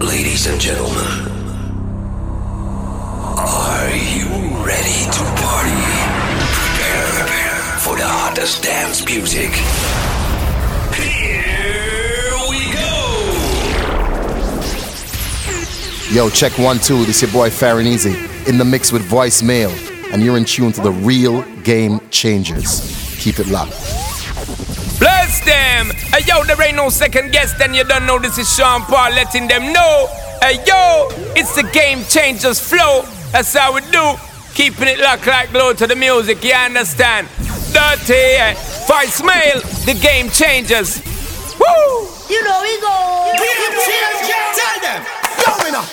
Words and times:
Ladies 0.00 0.46
and 0.46 0.58
gentlemen, 0.58 0.96
are 3.36 3.90
you 3.90 4.28
ready 4.64 5.04
to 5.12 5.22
party? 5.36 5.76
Prepare 6.54 7.78
for 7.80 7.96
the 7.96 8.06
hottest 8.06 8.62
dance 8.62 9.04
music. 9.04 9.50
Here 10.96 12.32
we 12.48 12.72
go! 12.72 12.96
Yo, 16.14 16.30
check 16.30 16.56
one, 16.58 16.78
two. 16.78 17.04
This 17.04 17.20
your 17.20 17.30
boy 17.30 17.50
Farron 17.50 17.86
Easy 17.86 18.16
in 18.48 18.56
the 18.56 18.64
mix 18.64 18.92
with 18.92 19.02
voicemail, 19.02 19.70
and 20.14 20.22
you're 20.22 20.38
in 20.38 20.46
tune 20.46 20.72
to 20.72 20.80
the 20.80 20.92
real 20.92 21.42
game 21.62 22.00
changers. 22.08 23.16
Keep 23.20 23.38
it 23.38 23.48
locked. 23.48 24.09
Bless 25.00 25.42
them! 25.46 25.90
Hey 26.12 26.20
yo, 26.28 26.44
there 26.44 26.60
ain't 26.62 26.76
no 26.76 26.90
second 26.90 27.32
guess, 27.32 27.54
then 27.54 27.72
you 27.72 27.84
don't 27.84 28.04
know 28.04 28.18
this 28.18 28.36
is 28.36 28.54
Sean 28.54 28.82
Paul 28.82 29.10
letting 29.12 29.48
them 29.48 29.72
know. 29.72 30.06
Hey 30.42 30.60
yo, 30.66 31.08
it's 31.34 31.56
the 31.56 31.62
game 31.72 32.04
changers 32.04 32.60
flow. 32.60 33.02
That's 33.32 33.56
how 33.56 33.74
we 33.74 33.80
do. 33.90 34.14
Keeping 34.54 34.88
it 34.88 34.98
locked 34.98 35.26
like 35.26 35.52
glue 35.52 35.72
to 35.72 35.86
the 35.86 35.96
music, 35.96 36.44
you 36.44 36.52
understand? 36.52 37.28
Dirty, 37.72 38.12
eh? 38.12 38.54
voicemail, 38.84 39.62
the 39.86 39.94
game 39.94 40.28
changers. 40.28 41.00
Woo! 41.56 42.08
You 42.28 42.44
know 42.44 42.60
we 42.60 42.76
go. 42.82 43.32
Tell 44.52 44.76
them, 44.84 45.00
love 45.46 45.64
me 45.64 45.70
now, 45.70 45.84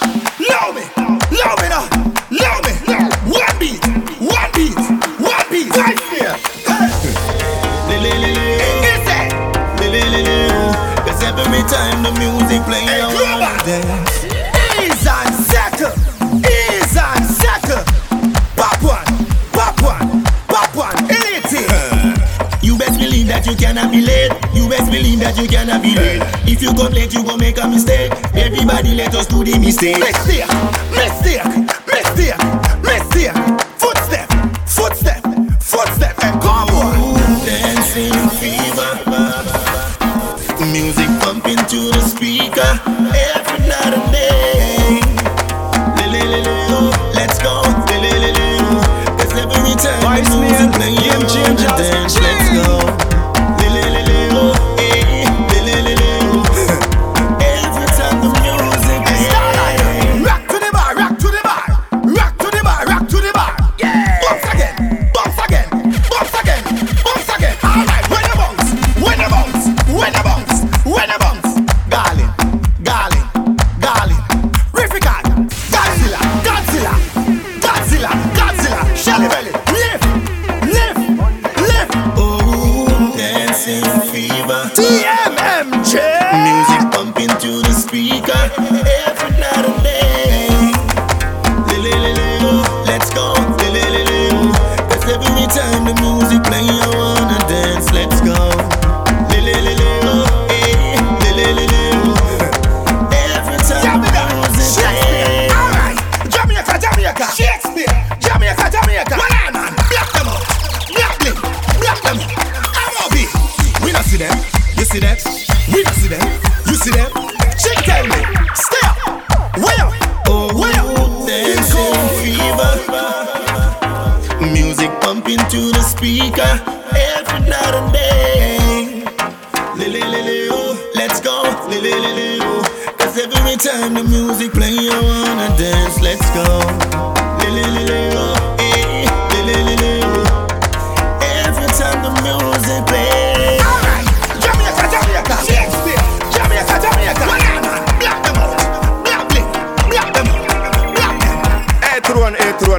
love 0.51 0.75
me, 0.75 0.83
love 1.31 1.57
me 1.61 1.67
now, 1.69 1.87
love 2.43 2.61
me. 2.65 2.73
One 3.31 3.55
beat, 3.59 3.85
one 4.19 4.51
beat, 4.53 4.75
one 5.21 5.45
beat. 5.49 5.75
Right 5.77 5.99
here. 5.99 6.06
Every 11.47 11.63
time 11.69 12.03
the 12.03 12.11
music 12.19 12.61
play, 12.67 12.83
Hey, 12.83 12.99
I 13.01 13.07
Grover. 13.07 13.39
wanna 13.39 13.63
dance. 13.63 14.23
Ease 14.83 15.07
and 15.07 15.33
settle, 15.47 15.93
ease 16.43 16.97
and 16.99 17.25
settle. 17.39 17.83
Pop 18.59 18.83
one, 18.83 19.07
pop 19.55 19.81
one, 19.81 20.23
pop 20.47 20.75
one. 20.75 20.97
You 22.61 22.77
best 22.77 22.99
believe 22.99 23.27
that 23.27 23.45
you 23.47 23.55
cannot 23.55 23.91
be 23.91 24.01
late. 24.01 24.31
You 24.53 24.67
best 24.67 24.91
believe 24.91 25.19
that 25.19 25.37
you 25.37 25.47
cannot 25.47 25.81
be 25.81 25.95
late. 25.95 26.21
If 26.45 26.61
you 26.61 26.73
come 26.73 26.91
late, 26.91 27.13
you 27.13 27.23
gon' 27.23 27.39
make 27.39 27.57
a 27.63 27.67
mistake. 27.67 28.11
Everybody 28.35 28.93
let 28.95 29.15
us 29.15 29.25
do 29.27 29.43
the 29.43 29.57
mistake. 29.57 29.99
Mistake, 29.99 30.45
mistake, 30.91 31.45
mistake, 31.87 32.35
mistake. 32.83 33.66
Speaker 42.17 42.96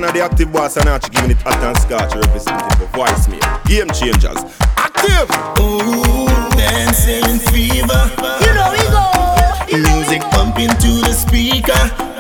and 0.04 0.12
hey, 0.12 0.20
through 0.20 0.22
and 0.22 0.31
the 0.31 0.34
active 0.34 0.53
boss 0.53 0.76
and 0.76 0.88
Archie 0.88 1.10
giving 1.10 1.31
it 1.31 1.36
hot 1.42 1.62
and 1.64 1.76
scotch 1.78 2.14
representing 2.14 2.70
for 2.78 2.86
voicemail. 2.94 3.64
Game 3.64 3.88
changers. 3.91 4.38
Active! 4.76 5.28
Ooh, 5.60 6.26
dancing 6.56 7.38
fever. 7.50 8.03
You 8.44 8.54
know 8.54 8.70
we 8.70 8.82
go. 8.91 9.97
Music 9.97 10.22
pumping 10.31 10.69
to 10.69 10.91
the 11.03 11.12
speaker 11.12 11.72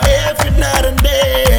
every 0.06 0.50
night 0.58 0.84
and 0.84 0.98
day. 1.02 1.57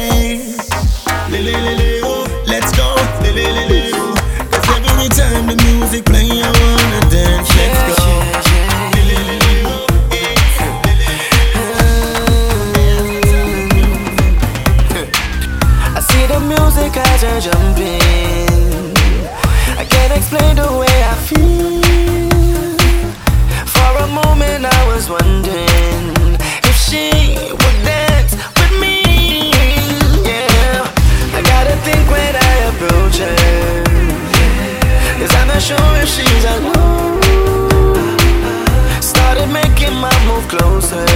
Sure 35.70 35.94
if 36.02 36.08
she's 36.08 36.44
alone. 36.54 37.22
Started 39.00 39.48
making 39.52 39.94
my 39.94 40.14
move 40.26 40.46
closer. 40.48 41.06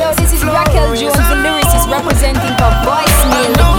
Yo, 0.00 0.08
this 0.14 0.32
is 0.32 0.42
Raquel 0.44 0.94
Jones, 0.96 1.16
the 1.30 1.36
lyricist 1.44 1.86
representing 1.90 2.54
for 2.60 2.72
voicemail, 2.86 3.52
I 3.60 3.77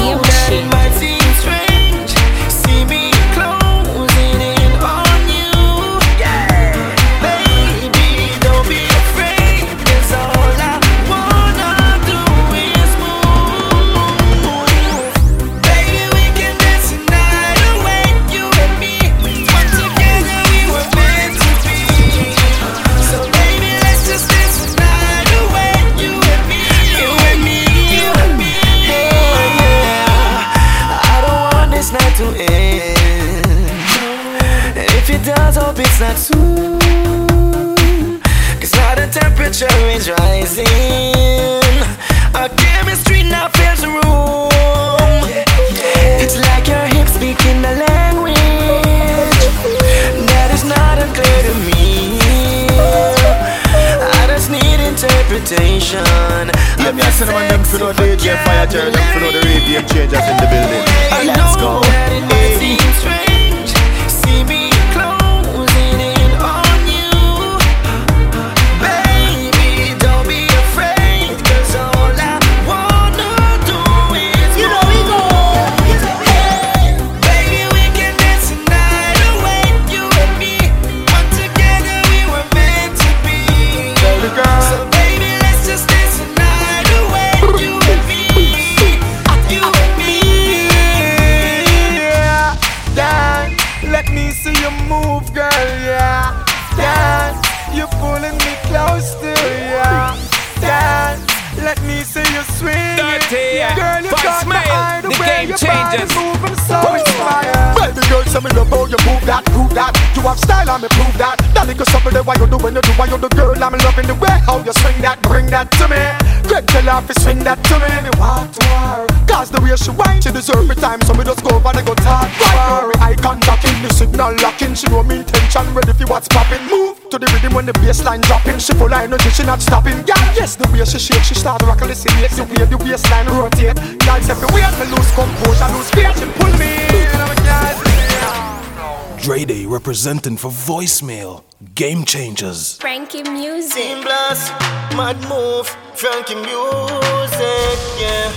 shake, 131.10 131.24
she 131.24 131.36
start 131.36 131.62
rocking 131.64 131.88
the 131.88 131.96
legs, 132.22 132.38
the 132.38 132.44
way 132.44 132.66
the 132.66 132.78
waistline 132.78 133.28
rotate. 133.28 133.78
Girls 134.06 134.30
everywhere, 134.30 134.70
me 134.80 134.86
lose 134.94 135.12
composure, 135.18 135.70
lose 135.74 135.90
fear, 135.92 136.12
she 136.14 136.26
pull 136.38 136.54
me 136.58 136.72
in, 137.02 137.20
I'm 137.22 137.32
a 137.32 137.38
girl. 137.46 139.18
Dre 139.18 139.46
Day 139.46 139.66
representing 139.66 140.38
for 140.38 140.52
voicemail. 140.52 141.44
Game 141.76 142.06
changers. 142.06 142.78
Frankie 142.78 143.24
music. 143.24 143.76
Team 143.76 144.02
Blast, 144.04 144.52
Mad 144.96 145.18
Move, 145.28 145.68
Frankie 145.96 146.36
Music, 146.36 147.78
yeah. 148.00 148.32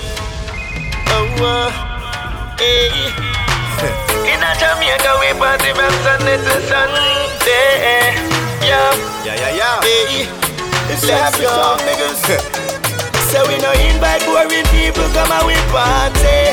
Oh, 1.15 1.29
uh, 1.39 1.71
hey. 2.59 2.91
In 4.33 4.41
a 4.43 4.53
Jamaica, 4.59 5.13
we 5.21 5.31
party 5.39 5.73
from 5.73 5.93
Sunday 6.03 6.37
to 6.37 6.55
Sunday, 6.67 8.13
yeah. 8.63 8.93
Yeah, 9.25 9.35
yeah, 9.35 9.57
yeah. 9.57 9.81
Hey, 9.83 10.42
It's 10.93 11.09
let's 11.09 11.39
the 11.41 11.49
song, 11.49 11.81
niggas. 11.89 12.21
So 13.33 13.41
we 13.49 13.57
no 13.65 13.73
invite 13.73 14.21
boring 14.29 14.69
people, 14.77 15.09
come 15.17 15.33
and 15.33 15.47
we 15.49 15.57
party. 15.73 16.53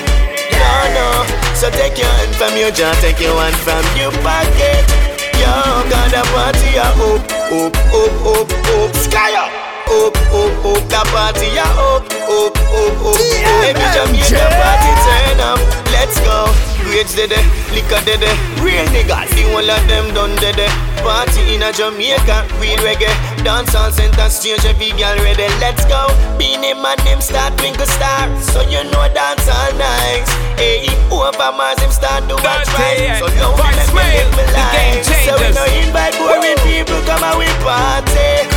No, 0.56 0.72
no. 0.96 1.28
So 1.60 1.68
take 1.68 2.00
your 2.00 2.08
hand 2.08 2.32
from 2.40 2.56
your 2.56 2.72
jaw, 2.72 2.96
take 3.04 3.20
your 3.20 3.36
hand 3.36 3.60
from 3.68 3.84
your 4.00 4.16
pocket. 4.24 4.88
Yo, 5.36 5.52
the 5.92 6.24
party 6.32 6.72
a 6.80 6.88
up, 6.88 7.20
up, 7.52 7.76
up, 7.92 8.16
up, 8.32 8.50
up, 8.80 8.96
sky 8.96 9.36
up. 9.36 9.52
Up, 9.92 10.16
up, 10.32 10.56
up, 10.72 10.88
the 10.88 11.02
party 11.12 11.60
a 11.60 11.68
up, 11.76 12.08
up, 12.08 12.56
up, 12.56 12.96
up, 12.96 12.96
up. 13.12 13.20
Every 13.68 13.88
Jamaica 13.92 14.48
party 14.56 14.92
turn 15.04 15.40
up. 15.44 15.60
Let's 15.92 16.16
go. 16.24 16.79
Grades 16.90 17.14
it, 17.14 17.30
liquor 17.70 18.02
it. 18.02 18.26
Real 18.66 18.82
niggas, 18.90 19.30
the 19.38 19.46
whole 19.54 19.62
of 19.62 19.84
them 19.86 20.10
done 20.18 20.34
it. 20.42 20.58
Party 21.06 21.54
in 21.54 21.62
a 21.62 21.70
Jamaica, 21.70 22.50
real 22.58 22.82
reggae. 22.82 23.14
Dance 23.46 23.76
all 23.78 23.92
center 23.92 24.28
stage, 24.28 24.66
every 24.66 24.90
girl 24.98 25.14
ready. 25.22 25.46
Let's 25.62 25.86
go. 25.86 26.10
Beenie 26.42 26.74
Man, 26.74 26.98
name 27.06 27.22
start 27.22 27.54
twinkle 27.62 27.86
star. 27.86 28.26
So 28.42 28.66
you 28.66 28.82
know 28.90 29.06
dance 29.14 29.46
all 29.46 29.72
nice. 29.78 30.34
Hey, 30.58 30.90
over 31.14 31.54
Mars, 31.54 31.78
him 31.78 31.94
start 31.94 32.26
do 32.26 32.34
what's 32.42 32.74
right. 32.74 33.22
So 33.22 33.30
don't 33.38 33.54
let 33.54 33.86
me 33.94 34.02
live 34.10 34.34
my 34.34 34.50
life. 34.50 35.06
So 35.30 35.38
we 35.38 35.54
no 35.54 35.70
invite 35.70 36.18
boring 36.18 36.58
people, 36.66 37.06
come 37.06 37.22
and 37.22 37.38
we 37.38 37.46
party. 37.62 38.50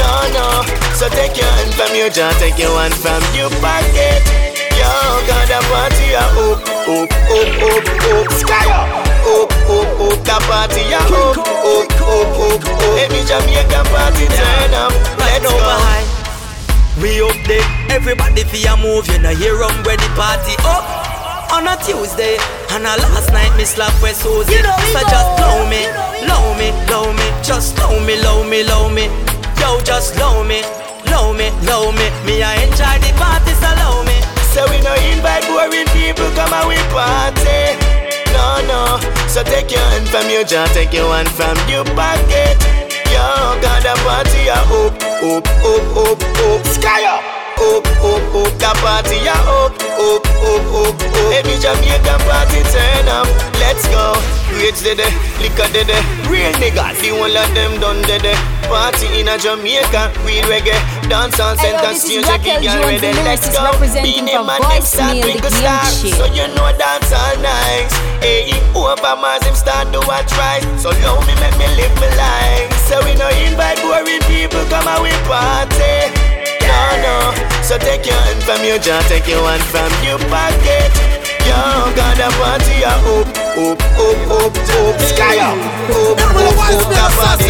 No, 0.00 0.08
no. 0.32 0.64
So 0.96 1.12
take 1.12 1.36
your 1.36 1.52
hand 1.60 1.74
from 1.76 1.92
your 1.92 2.08
jaw, 2.08 2.32
take 2.40 2.56
your 2.56 2.72
hand 2.80 2.96
from 2.96 3.20
your 3.36 3.52
pocket. 3.60 4.53
Yo, 4.78 4.90
got 5.26 5.46
the 5.48 5.58
party 5.70 6.14
a 6.14 6.24
up, 6.24 6.60
up, 6.84 7.10
up, 7.30 7.50
up, 7.64 7.86
up, 8.10 8.28
sky 8.38 8.66
up, 8.70 8.90
up, 9.24 9.50
up, 9.70 10.00
up, 10.00 10.18
the 10.24 10.36
party 10.46 10.82
a 10.92 10.98
up, 10.98 11.10
oh, 11.10 11.34
up, 11.34 11.92
oh, 12.00 12.22
up, 12.22 12.38
oh, 12.38 12.54
up, 12.54 12.64
up. 12.64 12.98
Every 12.98 13.22
Jamaican 13.24 13.86
party 13.90 14.26
turn 14.34 14.74
up, 14.74 14.92
let's 15.18 15.44
go. 15.46 16.14
We 17.02 17.20
up 17.22 17.34
there, 17.46 17.64
everybody 17.90 18.44
feel 18.44 18.76
move, 18.76 19.08
you 19.08 19.18
know, 19.18 19.34
here 19.34 19.62
on 19.62 19.82
where 19.82 19.96
the 19.96 20.08
party 20.14 20.54
up. 20.62 20.84
On 21.52 21.66
a 21.68 21.76
Tuesday, 21.82 22.36
and 22.70 22.82
a 22.82 22.96
last 22.98 23.30
night 23.32 23.54
me 23.56 23.64
slap 23.64 23.94
with 24.02 24.16
Susie. 24.16 24.54
You 24.54 24.62
know 24.62 24.76
so 24.90 25.00
just 25.06 25.30
love 25.38 25.68
me, 25.70 25.82
You 25.86 26.26
love 26.26 26.58
me, 26.58 26.70
love 26.90 27.14
me, 27.14 27.26
just 27.42 27.78
love 27.78 28.04
me, 28.04 28.16
love 28.22 28.46
me, 28.48 28.64
love 28.64 28.92
me. 28.92 29.06
Yo, 29.60 29.80
just 29.82 30.16
love 30.18 30.46
me, 30.46 30.62
love 31.10 31.36
me, 31.36 31.50
love 31.62 31.94
me. 31.94 32.10
Me 32.26 32.42
I 32.42 32.62
enjoy 32.62 32.98
the 33.02 33.10
party, 33.18 33.52
so 33.54 33.66
love 33.66 33.73
me. 33.73 33.73
So 34.54 34.62
we 34.70 34.78
no 34.86 34.94
invite 35.10 35.42
boring 35.50 35.90
people, 35.90 36.30
come 36.38 36.54
and 36.54 36.68
we 36.70 36.78
party. 36.94 37.74
No, 38.30 38.62
no. 38.70 39.02
So 39.26 39.42
take 39.42 39.70
your 39.70 39.82
hand 39.90 40.06
from 40.06 40.30
your 40.30 40.44
jaw, 40.44 40.66
take 40.70 40.92
your 40.94 41.10
hand 41.10 41.28
from 41.34 41.58
your 41.66 41.82
pocket. 41.98 42.54
Yo, 43.10 43.58
got 43.58 43.82
the 43.82 43.98
party 44.06 44.46
a 44.46 44.54
up, 44.54 44.94
up, 45.26 45.42
up, 45.42 45.96
up, 45.98 46.22
up, 46.22 46.66
sky 46.70 47.02
up. 47.02 47.22
Up, 47.54 47.86
up, 47.98 48.34
up, 48.34 48.52
the 48.62 48.70
party 48.78 49.26
a 49.26 49.34
up, 49.34 49.74
up, 49.98 50.22
up, 50.22 50.66
up, 50.70 51.02
up. 51.02 51.34
Every 51.34 51.58
Jamaican 51.58 52.20
party 52.22 52.62
turn 52.70 53.08
up, 53.10 53.26
let's 53.58 53.86
go. 53.88 54.14
Did 54.54 55.00
it, 55.00 55.12
liquor 55.42 55.66
it, 55.76 55.90
real 56.30 56.52
niggas, 56.56 56.96
the 57.02 57.10
whole 57.12 57.26
of 57.26 57.54
them 57.54 57.80
done 57.80 58.00
it. 58.06 58.38
Party 58.70 59.20
in 59.20 59.28
a 59.28 59.36
Jamaica, 59.36 60.14
real 60.24 60.46
reggae, 60.46 60.78
dance 61.08 61.38
on 61.40 61.56
Hey, 61.58 61.70
center 61.72 61.92
is 61.92 62.02
stage, 62.02 62.24
every 62.26 62.66
girl 62.66 62.82
ready, 62.84 62.98
the 62.98 63.22
let's 63.24 63.48
go. 63.48 63.62
Beenie 64.02 64.38
Man, 64.38 64.60
them 64.60 64.82
start 64.82 65.16
twinkle 65.22 65.50
star. 65.50 65.84
So 65.84 66.24
you 66.32 66.46
know 66.54 66.68
dance 66.76 67.12
all 67.12 67.36
night. 67.40 67.90
Hey, 68.20 68.52
over 68.74 69.16
Mars, 69.16 69.44
him 69.44 69.54
start 69.54 69.92
do 69.92 70.00
what's 70.08 70.32
right. 70.36 70.62
So 70.78 70.90
love 71.04 71.24
me, 71.26 71.34
make 71.40 71.56
me 71.58 71.68
live 71.76 71.94
my 71.96 72.08
life. 72.16 72.70
So 72.88 73.00
we 73.04 73.14
no 73.14 73.28
invite 73.44 73.80
boring 73.80 74.22
people, 74.28 74.64
come 74.72 74.88
and 74.88 75.00
we 75.02 75.12
party. 75.28 76.12
No, 76.64 76.80
no. 77.04 77.16
So 77.62 77.78
take 77.78 78.04
your 78.06 78.18
hand 78.28 78.42
from 78.42 78.64
your 78.64 78.78
jaw, 78.78 79.00
take 79.08 79.26
your 79.28 79.40
hand 79.48 79.62
from 79.72 79.90
your 80.04 80.18
pocket. 80.28 81.23
Yo, 81.44 81.58
got 81.94 82.16
the 82.16 82.28
party 82.38 82.82
a 82.82 82.94
up, 82.94 83.28
up, 83.56 83.80
up, 83.98 84.20
up, 84.30 84.56
up, 84.56 85.00
sky 85.00 85.38
up, 85.38 85.58
up, 85.90 86.18
up, 86.18 86.34
up, 86.34 86.56
a 86.56 86.72
up, 86.74 86.88
up, 86.88 87.20
up, 87.20 87.40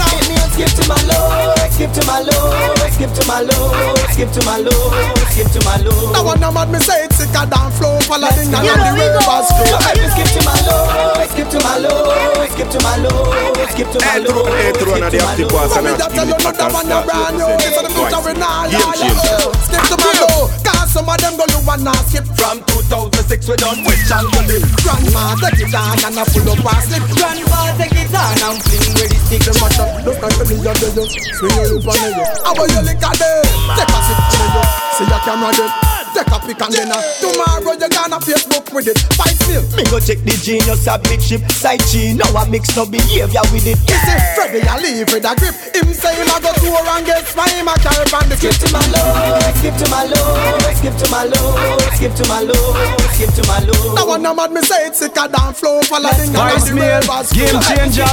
up. 0.00 0.15
Skip 0.56 0.72
to 0.72 0.88
my 0.88 0.96
low, 1.04 1.52
skip 1.68 1.92
to 1.92 2.00
my 2.08 2.24
low, 2.24 2.48
skip 2.88 3.12
to 3.12 3.22
my 3.28 3.44
low, 3.44 3.68
skip 4.08 4.32
to 4.32 4.40
my 4.48 4.56
low, 4.56 4.88
skip 5.28 5.52
to 5.52 5.60
my 5.68 5.76
low. 5.84 6.12
Now 6.16 6.24
one 6.24 6.40
mad 6.40 6.72
me 6.72 6.80
say 6.80 7.04
it's 7.04 7.20
sicker 7.20 7.44
than 7.44 7.68
flow 7.76 8.00
Paladin 8.08 8.48
and 8.48 8.64
You 8.64 8.72
the 8.72 8.80
know 8.80 8.96
we 8.96 9.04
go. 9.04 9.20
rivers 9.20 9.52
flow 9.52 9.76
Let 9.84 10.00
skip 10.16 10.32
to 10.32 10.40
my 10.48 10.56
low, 10.64 11.28
skip 11.28 11.48
to 11.52 11.60
my 11.60 11.76
low, 11.76 12.08
skip 12.48 12.68
to 12.72 12.80
my 12.80 12.96
low, 13.04 13.52
skip 13.68 13.84
to 13.92 13.98
my 14.00 14.16
low. 14.16 14.48
Hey, 14.56 14.72
throw 14.80 14.96
on 14.96 15.12
the 15.12 15.20
active 15.20 15.48
boss 15.52 15.76
and 15.76 15.84
Me 15.84 15.92
I'll 15.92 15.98
just 16.00 16.08
give 16.08 16.24
tell 16.24 16.24
you 16.24 16.32
it 16.32 16.40
not 16.40 16.48
back 16.48 16.56
that 16.56 16.64
and 16.64 16.72
one 16.72 16.88
a 16.88 16.88
start 16.88 17.04
brand 17.04 17.36
new 17.36 17.52
the 17.52 17.92
future 17.92 18.22
we 18.24 18.32
not 18.40 18.72
Game 18.72 18.80
lie. 18.80 19.52
Skip 19.60 19.84
to 19.92 19.96
my 20.00 20.08
low 20.24 20.48
Cause 20.64 20.75
some 20.96 21.12
of 21.12 21.20
them 21.20 21.36
go 21.36 21.44
look 21.52 21.66
one 21.68 21.84
now 21.84 21.92
skip 22.08 22.24
From 22.40 22.64
2006 22.72 23.48
we 23.52 23.56
done 23.60 23.84
with 23.84 24.00
Changeling 24.08 24.64
Grandma 24.80 25.36
take 25.44 25.68
it 25.68 25.76
on 25.76 26.00
and 26.00 26.16
I 26.16 26.24
pull 26.24 26.48
up 26.48 26.64
and 26.64 26.80
slip. 26.88 27.04
Grandpa 27.12 27.76
take 27.76 28.00
it 28.00 28.16
on 28.16 28.40
and 28.40 28.56
fling 28.64 28.96
with 28.96 29.12
the 29.12 29.18
stick. 29.28 29.44
Them 29.44 29.56
mash 29.60 29.76
up, 29.76 29.92
look 30.08 30.16
like 30.24 30.40
me 30.48 30.56
a 30.64 30.72
dead 30.72 30.96
Swing 31.36 31.52
your 31.52 31.68
hip 31.76 31.84
on 31.84 31.96
me 32.00 32.08
How 32.40 32.56
about 32.56 32.72
you 32.72 32.80
lick 32.80 33.04
at 33.04 33.14
them? 33.20 33.44
Take 33.76 33.92
a 33.92 33.98
sip 34.08 34.18
from 34.32 34.48
me 34.56 34.62
See 34.96 35.04
your 35.04 35.20
camera 35.20 35.52
them 35.52 36.05
Take 36.16 36.32
a 36.32 36.38
pic 36.40 36.56
and 36.64 36.72
then 36.72 36.88
uh, 36.88 36.96
tomorrow 37.20 37.76
you 37.76 37.88
gonna 37.92 38.16
Facebook 38.16 38.72
with 38.72 38.88
it. 38.88 38.96
Five 39.20 39.36
mil. 39.52 39.60
Me 39.76 39.84
go 39.92 40.00
check 40.00 40.16
the 40.24 40.32
genius 40.40 40.88
a 40.88 40.96
big 40.96 41.20
ship 41.20 41.44
Side 41.52 41.84
G, 41.92 42.16
now 42.16 42.32
I 42.32 42.48
mix 42.48 42.72
no 42.72 42.88
behavior 42.88 43.44
with 43.52 43.68
it 43.68 43.76
You 43.84 43.98
see, 44.00 44.18
Freddy 44.32 44.64
I 44.64 44.80
leave 44.80 45.12
with 45.12 45.28
a 45.28 45.36
grip. 45.36 45.52
Him 45.76 45.92
say 45.92 46.16
him 46.16 46.32
a 46.32 46.40
go 46.40 46.48
tour 46.56 46.80
and 46.80 47.04
guess 47.04 47.36
why 47.36 47.44
him 47.52 47.68
a 47.68 47.76
carry 47.76 48.08
on 48.16 48.24
the 48.32 48.36
Skip 48.40 48.56
to 48.64 48.68
my 48.72 48.80
low, 48.96 49.36
skip 49.60 49.76
to 49.76 49.86
my 49.92 50.08
low, 50.08 50.56
skip 50.72 50.96
to 50.96 51.06
my 51.12 51.24
low, 51.28 51.52
skip 51.92 52.12
to 52.16 52.24
my 52.32 52.40
low, 52.40 52.72
skip 53.16 53.32
to 53.32 53.42
my 53.48 53.60
low. 53.64 53.96
Now 53.96 54.04
one 54.04 54.22
mad 54.22 54.52
me 54.52 54.60
say 54.60 54.92
it's 54.92 55.00
sicker 55.00 55.24
than 55.24 55.56
flow. 55.56 55.80
Follow 55.88 56.12
the 56.12 56.28
Voice 56.36 56.68
mail, 56.76 57.00
game 57.32 57.56
changers. 57.64 58.12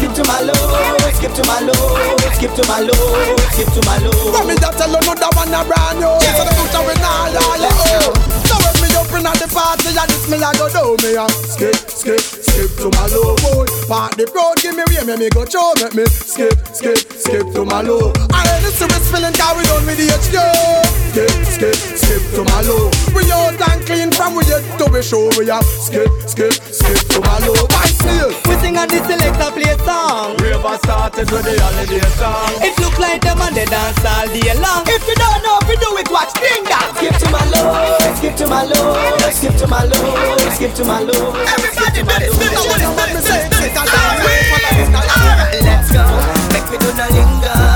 Skip 0.00 0.12
to 0.16 0.24
my 0.24 0.40
low, 0.40 0.56
skip 1.12 1.32
to 1.36 1.44
my 1.44 1.60
low, 1.60 1.76
skip 2.32 2.52
to 2.56 2.64
my 2.64 2.80
low, 2.80 3.36
skip 3.52 3.68
to 3.76 3.80
my 3.84 4.00
low. 4.00 4.32
But 4.32 4.44
me 4.48 4.56
just 4.56 4.80
tell 4.80 4.88
you 4.88 5.00
no 5.04 5.12
that 5.12 5.32
one 5.36 5.52
a 5.52 5.60
brand 5.68 6.00
new. 6.00 6.16
So 6.32 6.42
the 6.48 6.52
future 6.56 6.84
we 6.88 6.94
nah 7.04 7.28
yeah 7.28 7.44
oh. 7.44 8.16
So 8.48 8.56
when 8.56 8.74
me 8.80 8.88
up 8.96 9.36
the 9.36 9.46
party, 9.52 9.92
yeah 9.92 10.08
this 10.08 10.24
me 10.32 10.40
a 10.40 10.50
go 10.56 10.66
do 10.72 10.96
me 11.04 11.20
a 11.20 11.28
skip 11.52 11.76
skip 11.92 12.24
skip 12.24 12.70
to 12.80 12.88
my 12.96 13.04
low 13.12 13.36
boy. 13.44 13.68
Park 13.84 14.16
the 14.16 14.24
road, 14.32 14.56
give 14.64 14.72
me 14.80 14.84
way, 14.88 15.04
me 15.04 15.14
me 15.20 15.28
go 15.28 15.44
show, 15.44 15.76
make 15.76 15.92
me 15.92 16.08
skip 16.08 16.56
skip 16.72 16.96
skip 17.20 17.44
to 17.52 17.68
my 17.68 17.84
low. 17.84 18.16
I 18.32 18.48
ain't 18.48 18.64
the 18.64 18.72
serious 18.72 19.04
feeling 19.12 19.36
done 19.36 19.60
with 19.60 20.00
the 20.00 20.08
HQ. 20.08 21.09
Skip 21.20 21.44
skip 21.52 21.76
skip 22.00 22.22
to 22.32 22.40
my 22.48 22.64
low. 22.64 22.88
We 23.12 23.28
out 23.28 23.52
and 23.52 23.84
clean 23.84 24.08
from 24.08 24.40
we 24.40 24.44
head 24.48 24.64
to 24.80 24.88
we 24.88 25.04
show 25.04 25.28
we 25.36 25.52
a 25.52 25.60
skip 25.60 26.08
skip 26.24 26.56
skip 26.64 26.96
to 27.12 27.20
my 27.20 27.36
low. 27.44 27.52
Why 27.68 27.84
still? 27.92 28.32
We 28.48 28.56
sing 28.64 28.80
and 28.80 28.88
the 28.88 29.04
selector 29.04 29.52
play 29.52 29.76
song. 29.84 30.40
River 30.40 30.80
started 30.80 31.28
with 31.28 31.44
the 31.44 31.60
holiday 31.60 32.00
song. 32.16 32.64
It 32.64 32.72
look 32.80 32.96
like 32.96 33.20
them 33.20 33.36
and 33.36 33.52
they 33.52 33.68
dance 33.68 34.00
all 34.00 34.32
day 34.32 34.48
long. 34.64 34.88
If 34.88 35.04
you 35.04 35.12
don't 35.20 35.44
know 35.44 35.60
if 35.60 35.68
you 35.68 35.76
do 35.76 35.92
it, 36.00 36.08
watch 36.08 36.32
ding 36.40 36.64
dong. 36.64 36.88
Skip 36.96 37.12
to 37.20 37.28
my 37.28 37.44
low, 37.52 37.68
skip 38.16 38.34
to 38.40 38.46
my 38.48 38.64
low, 38.64 38.96
skip 39.28 39.54
to 39.60 39.66
my 39.68 39.84
low, 39.84 40.00
skip 40.56 40.72
to 40.72 40.84
my 40.88 41.04
low. 41.04 41.36
Everybody 41.36 42.00
do 42.00 42.16
this, 42.16 42.32
this, 42.32 42.64
this, 42.64 42.96
this, 42.96 43.28
this, 43.28 43.60
this, 43.60 43.76
Alright, 43.76 45.60
let's 45.68 45.92
go. 45.92 46.00
Make 46.48 46.64
me 46.72 46.80
do 46.80 46.88
the 46.96 47.04
linger, 47.12 47.20
then 47.20 47.28
sweep. 47.52 47.69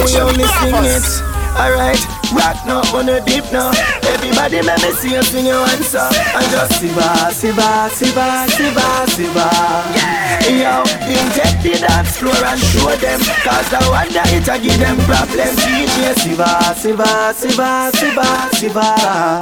Dong, 0.00 0.08
you 0.08 0.18
know 0.18 0.24
you 0.24 0.32
only 0.32 0.44
sing 0.44 0.74
it. 0.84 1.40
Alright, 1.50 2.00
rock 2.32 2.56
no 2.64 2.80
on 2.96 3.08
a 3.08 3.20
deep 3.24 3.44
now. 3.52 3.70
Everybody 4.06 4.62
let 4.62 4.80
me 4.82 4.92
see 4.92 5.12
you 5.12 5.22
sing 5.22 5.46
your 5.46 5.60
answer. 5.60 5.98
And 5.98 6.46
just 6.48 6.80
siva, 6.80 7.32
siva, 7.34 7.90
siva, 7.90 8.46
siva, 8.48 8.86
siva. 9.10 9.48
Yo, 10.46 10.82
inject 11.04 11.62
the 11.62 11.74
dance 11.80 12.16
floor 12.16 12.38
and 12.38 12.60
show 12.60 12.94
them. 12.96 13.20
Cause 13.42 13.72
I 13.74 13.82
wonder 13.90 14.22
it 14.30 14.48
a 14.48 14.56
give 14.62 14.78
them 14.78 14.96
problem. 15.04 15.52
DJ 15.58 16.14
siva, 16.22 16.74
siva, 16.78 17.34
siva, 17.34 17.90
siva, 17.92 18.26
siva. 18.54 18.86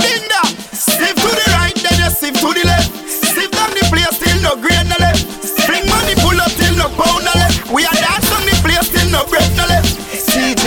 Linda, 0.00 0.42
sieve 0.72 1.14
to 1.14 1.28
the 1.28 1.46
right, 1.54 1.76
then 1.76 1.96
you 2.02 2.10
sieve 2.10 2.40
to 2.40 2.48
the 2.56 2.64
left. 2.66 2.90
Sieve 3.06 3.52
down 3.52 3.70
the 3.76 3.84
place 3.92 4.18
till 4.18 4.40
no 4.42 4.56
grain 4.56 4.88
left. 4.98 5.22
Spring 5.44 5.84
money 5.86 6.16
pull 6.24 6.40
up 6.40 6.50
till 6.56 6.74
no 6.74 6.88
pound 6.96 7.24
left. 7.36 7.70
We 7.70 7.84
are 7.84 7.94
dance 8.00 8.32
on 8.32 8.42
the 8.48 8.56
place 8.64 8.88
till 8.88 9.10
no 9.12 9.28
breath 9.28 9.47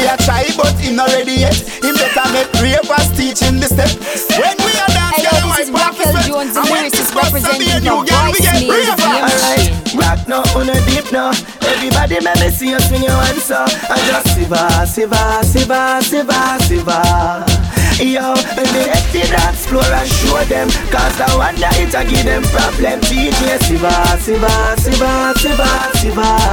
no 0.01 0.11
left. 0.11 0.21
CJ 0.21 0.21
a 0.21 0.25
try 0.25 0.45
but 0.57 0.73
him 0.79 0.95
not 0.95 1.09
ready 1.13 1.33
yet. 1.33 1.57
Him 1.83 1.95
better 1.95 2.27
make 2.33 2.51
ravers 2.61 3.09
teach 3.17 3.39
him 3.39 3.59
the 3.59 3.67
step. 3.67 3.91
When 4.37 4.57
we 4.57 4.73
are 4.79 4.91
dance, 4.91 5.17
Hey, 5.17 5.27
yo, 5.27 5.33
this 5.47 5.67
is 5.67 5.69
pop 5.69 5.97
Raquel 5.97 6.11
sweat. 6.11 6.25
Jones, 6.27 6.53
the 6.53 6.61
And 6.61 6.69
when 6.69 6.83
lyricist 6.85 7.11
this 7.11 7.11
representing 7.13 7.67
beer, 7.67 7.79
the 7.79 7.85
you 7.85 8.05
girl, 8.05 8.25
we 8.25 8.31
voice 8.31 8.41
get 8.41 8.61
meal, 8.63 8.85
the 8.87 8.95
Alright, 9.11 9.67
rock 9.93 10.19
no 10.27 10.39
on 10.57 10.69
a 10.69 10.77
deep 10.87 11.07
now. 11.11 11.31
Everybody 11.61 12.19
let 12.21 12.39
me 12.39 12.49
see 12.49 12.69
you 12.71 12.79
swing 12.79 13.03
your 13.03 13.11
hands 13.11 13.51
up. 13.51 13.69
And 13.69 14.01
just 14.07 14.27
siva, 14.33 14.61
siva, 14.87 15.21
siva, 15.43 16.01
siva, 16.01 16.39
siva. 16.65 16.99
Yo, 18.01 18.33
let 18.57 18.67
me 18.73 18.81
hit 18.89 19.05
the 19.13 19.21
dance 19.29 19.65
floor 19.67 19.85
and 19.85 20.09
show 20.09 20.41
them. 20.49 20.69
Cause 20.89 21.21
I 21.21 21.29
wonder 21.37 21.69
it 21.77 21.93
a 21.93 22.01
give 22.07 22.25
them 22.25 22.43
problem. 22.49 22.99
DJ 23.05 23.61
siva, 23.61 23.93
siva, 24.17 24.51
siva, 24.79 25.33
siva, 25.37 25.69
siva. 25.99 26.50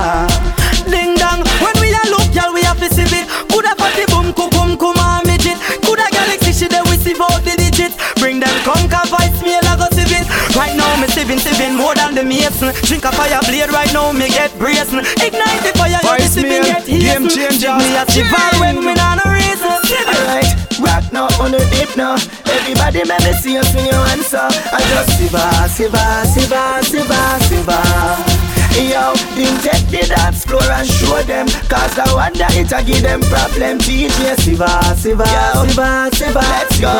Mason. 12.28 12.74
Drink 12.84 13.04
a 13.04 13.12
fire 13.12 13.40
blade, 13.48 13.72
right 13.72 13.92
now, 13.92 14.12
me 14.12 14.28
get 14.28 14.52
brazen. 14.58 15.00
Ignite 15.24 15.62
the 15.64 15.72
fire, 15.74 15.98
you 16.20 16.28
sieving, 16.28 16.60
mail, 16.60 16.62
get 16.62 16.84
hasten. 16.84 17.00
game 17.00 17.28
changer. 17.28 17.74
Me 17.80 17.96
a 17.96 18.04
sieve 18.12 18.60
when 18.60 18.84
me 18.84 18.94
not 18.94 19.24
no 19.24 19.32
reason. 19.32 19.72
Alright, 19.72 20.52
rock 20.78 21.04
now 21.12 21.28
on 21.40 21.50
the 21.50 21.64
deep 21.72 21.96
now. 21.96 22.20
Everybody 22.44 23.04
let 23.04 23.24
me 23.24 23.32
see 23.40 23.54
you 23.54 23.64
swing 23.64 23.86
your 23.86 24.04
hands 24.06 24.34
up. 24.34 24.52
And 24.52 24.84
just 24.92 25.18
siva, 25.18 25.68
siva, 25.72 26.04
siva, 26.28 26.84
siva, 26.84 27.20
siva. 27.48 28.48
Yo, 28.78 29.12
take 29.58 29.90
the 29.90 30.06
dance 30.06 30.44
floor 30.44 30.62
and 30.62 30.86
show 30.86 31.20
them 31.22 31.48
Cause 31.68 31.98
I 31.98 32.06
wonder 32.14 32.46
it 32.54 32.70
a 32.70 32.84
give 32.84 33.02
them 33.02 33.20
problem 33.22 33.78
DJ 33.78 34.38
Siva, 34.38 34.70
Siva, 34.94 35.26
Siva, 35.26 36.08
Siva 36.12 36.38
Let's 36.38 36.78
go 36.78 36.94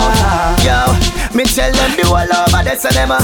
Yo, 0.67 0.91
me 1.39 1.45
tell 1.45 1.71
them 1.71 1.95
the 1.95 2.03
whole 2.03 2.19
over 2.19 2.63
there 2.67 2.75
so 2.75 2.91
them 2.91 3.15
a 3.15 3.23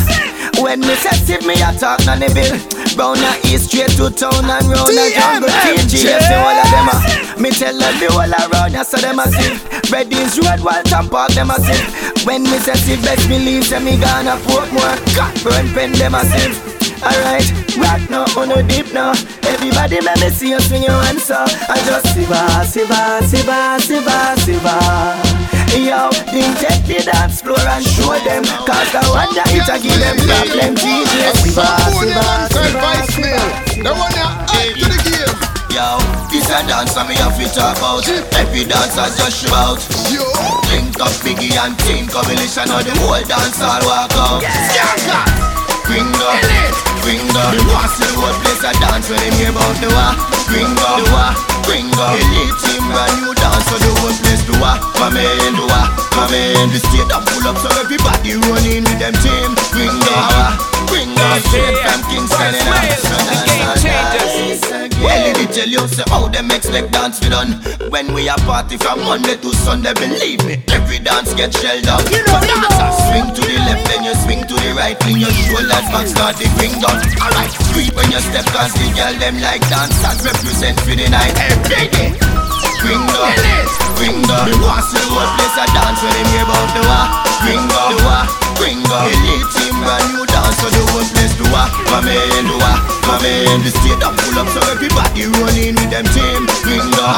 When 0.63 0.79
me 0.79 0.95
say 1.03 1.19
Siv 1.27 1.43
me 1.43 1.59
a 1.59 1.75
talk 1.75 1.99
on 2.07 2.23
the 2.23 2.31
bill. 2.31 2.55
Round 2.95 3.19
the 3.19 3.31
east 3.51 3.75
straight 3.75 3.91
to 3.99 4.07
town 4.07 4.47
and 4.47 4.71
round 4.71 4.95
the 4.95 5.11
jungle. 5.11 5.51
DJ 5.91 6.15
the 6.23 6.39
whole 6.39 6.55
of 6.55 6.71
them 6.71 6.95
a 6.95 6.97
Me 7.43 7.51
tell 7.51 7.75
them 7.75 7.91
the 7.99 8.07
whole 8.15 8.31
around 8.31 8.79
so 8.87 9.03
them 9.03 9.19
uh, 9.19 9.27
a 9.27 9.35
Siv 9.35 9.59
Reddings 9.91 10.39
Road, 10.39 10.63
Walton 10.63 11.11
Park 11.11 11.35
them 11.35 11.51
a 11.51 11.59
Siv 11.59 12.23
When 12.23 12.47
me 12.47 12.63
say 12.63 12.79
Siv 12.79 13.03
best 13.03 13.27
believe 13.27 13.67
say 13.67 13.83
me 13.83 13.99
gonna 13.99 14.39
put 14.47 14.71
more 14.71 14.95
Cockburn 15.19 15.67
pen 15.75 15.91
them 15.99 16.15
a 16.15 16.23
Siv 16.23 16.55
Alright, 17.03 17.51
rock 17.77 18.01
now, 18.09 18.25
on 18.41 18.49
no 18.49 18.63
deep 18.63 18.95
now. 18.95 19.13
Everybody 19.43 20.01
let 20.01 20.21
me 20.21 20.31
see 20.31 20.51
you 20.51 20.61
swing 20.61 20.85
your 20.85 21.03
hands 21.03 21.31
up. 21.31 21.51
I 21.69 21.77
just 21.85 22.15
siva, 22.15 22.65
siva, 22.65 23.21
siva, 23.29 23.77
siva, 23.81 24.41
siva. 24.41 25.34
Yo, 25.75 26.07
then 26.31 26.55
take 26.63 26.87
the 26.87 27.03
dance 27.03 27.43
floor 27.43 27.59
and 27.59 27.83
show 27.83 28.15
them. 28.23 28.47
Cause 28.63 28.95
I 28.95 29.03
wonder 29.11 29.43
if 29.51 29.67
I 29.67 29.83
give 29.83 29.99
them 29.99 30.15
problem. 30.23 30.79
Siva. 30.79 31.67
The 33.83 33.91
one 33.91 34.15
that 34.15 34.55
add 34.55 34.71
to 34.71 34.87
the 34.87 34.99
game. 35.03 35.35
Yo, 35.75 35.99
this 36.31 36.47
a 36.47 36.63
dance 36.71 36.95
that 36.95 37.11
me 37.11 37.19
have 37.19 37.35
to 37.35 37.47
talk 37.51 37.75
about. 37.75 38.07
Every 38.39 38.63
dance 38.71 38.95
I 38.95 39.11
just 39.19 39.43
shout. 39.43 39.83
Yo, 40.15 40.23
Link 40.71 40.95
up 41.03 41.11
Biggie 41.27 41.59
and 41.59 41.75
Team 41.83 42.07
Combination 42.07 42.71
of 42.71 42.87
the 42.87 42.95
whole 43.03 43.19
dance 43.27 43.59
all 43.59 43.83
walk 43.83 44.15
out. 44.15 44.47
Skanka. 44.47 45.27
Gringo, 45.85 46.31
gringo 47.03 47.45
The 47.51 47.61
want 47.69 47.91
see 47.93 48.07
the 48.07 48.15
whole 48.17 48.33
place 48.41 48.65
a 48.65 48.73
dance 48.79 49.11
when 49.11 49.19
them 49.21 49.35
hear 49.37 49.51
about 49.51 49.75
the 49.83 49.91
war 49.91 50.34
Gringo, 50.47 50.77
the 50.77 51.05
war, 51.11 51.33
gringo 51.65 52.07
team 52.61 52.85
brand 52.93 53.17
new 53.23 53.33
dance 53.35 53.65
so 53.67 53.77
the 53.81 53.91
whole 54.01 54.13
place 54.21 54.43
do 54.45 54.53
war 54.61 54.77
Come 54.95 55.17
in, 55.17 55.55
do 55.57 55.67
come 56.13 56.35
in 56.35 56.69
The 56.71 56.79
state 56.79 57.11
a 57.11 57.19
full 57.25 57.49
up 57.49 57.57
so 57.59 57.69
everybody 57.81 58.37
running 58.37 58.85
with 58.85 58.99
them 58.99 59.15
team. 59.25 59.57
Gringo, 59.73 60.74
gringo 60.95 61.27
Straight 61.51 61.79
from 61.83 62.01
Kingston 62.07 62.55
and 62.55 62.71
The 62.71 63.39
game 63.51 63.75
changes. 63.83 64.63
well, 65.03 65.35
me 65.35 65.47
tell 65.51 65.67
you, 65.67 65.83
say 65.91 66.07
how 66.07 66.29
them 66.31 66.51
expect 66.51 66.93
dance 66.95 67.19
be 67.19 67.29
done. 67.29 67.59
When 67.91 68.15
we 68.15 68.29
a 68.29 68.37
party 68.47 68.79
from 68.79 69.03
Monday 69.03 69.37
to 69.43 69.51
Sunday, 69.67 69.95
believe 69.95 70.45
me, 70.47 70.63
every 70.71 70.99
dance 71.03 71.35
get 71.35 71.51
shelled 71.55 71.91
out. 71.91 72.07
You 72.11 72.23
know, 72.23 72.39
swing 73.11 73.29
to 73.35 73.43
the 73.43 73.59
left, 73.67 73.83
then 73.91 74.07
you 74.07 74.15
swing 74.23 74.43
to 74.47 74.55
the 74.55 74.71
right. 74.79 74.99
Clean 75.03 75.19
your 75.19 75.35
shoulders 75.35 75.87
back, 75.91 76.07
start 76.07 76.37
the 76.39 76.47
ring 76.63 76.75
down. 76.79 77.03
Alright, 77.19 77.51
creep 77.75 77.95
when 77.99 78.11
you 78.15 78.23
step, 78.23 78.47
cause 78.55 78.73
the 78.79 78.87
girl 78.95 79.15
them 79.19 79.43
like 79.43 79.63
dancers 79.67 80.23
represent 80.23 80.79
for 80.81 80.95
the 80.95 81.11
night. 81.11 81.35
Every 81.39 81.91
day. 81.91 82.15
Gringo, 82.85 83.25
gringo 83.97 84.39
The. 84.45 84.55
Want 84.61 84.85
see 84.85 85.01
the 85.01 85.09
whole 85.09 85.31
place 85.41 85.57
a 85.57 85.65
dance 85.73 86.01
when 86.05 86.13
them 86.13 86.27
hear 86.37 86.45
about 86.45 86.69
the 86.77 86.83
war. 86.85 87.05
Gringo, 87.41 87.83
the 87.91 87.99
war, 88.05 88.23
gringo 88.61 88.99
Elite 89.09 89.49
team 89.57 89.77
brand 89.81 90.05
new 90.13 90.25
dance 90.29 90.57
so 90.61 90.69
the 90.69 90.84
in 93.25 93.61
The 93.65 93.71
state 93.73 94.03
a 94.05 94.11
full 94.13 94.39
up 94.39 94.49
so 94.53 94.61
everybody 94.69 95.25
running 95.41 95.75
with 95.75 95.91
them 95.91 96.07
team. 96.13 96.45
Gringo, 96.61 97.09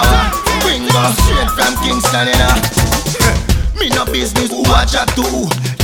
gringo 0.62 1.02
Straight 1.26 1.50
from 1.52 1.74
Kingston, 1.82 2.30
know. 2.38 2.54
Me 3.78 3.90
no 3.92 4.06
business 4.06 4.48
who 4.48 4.64
a 4.64 4.86
chat 4.88 5.08
to. 5.18 5.26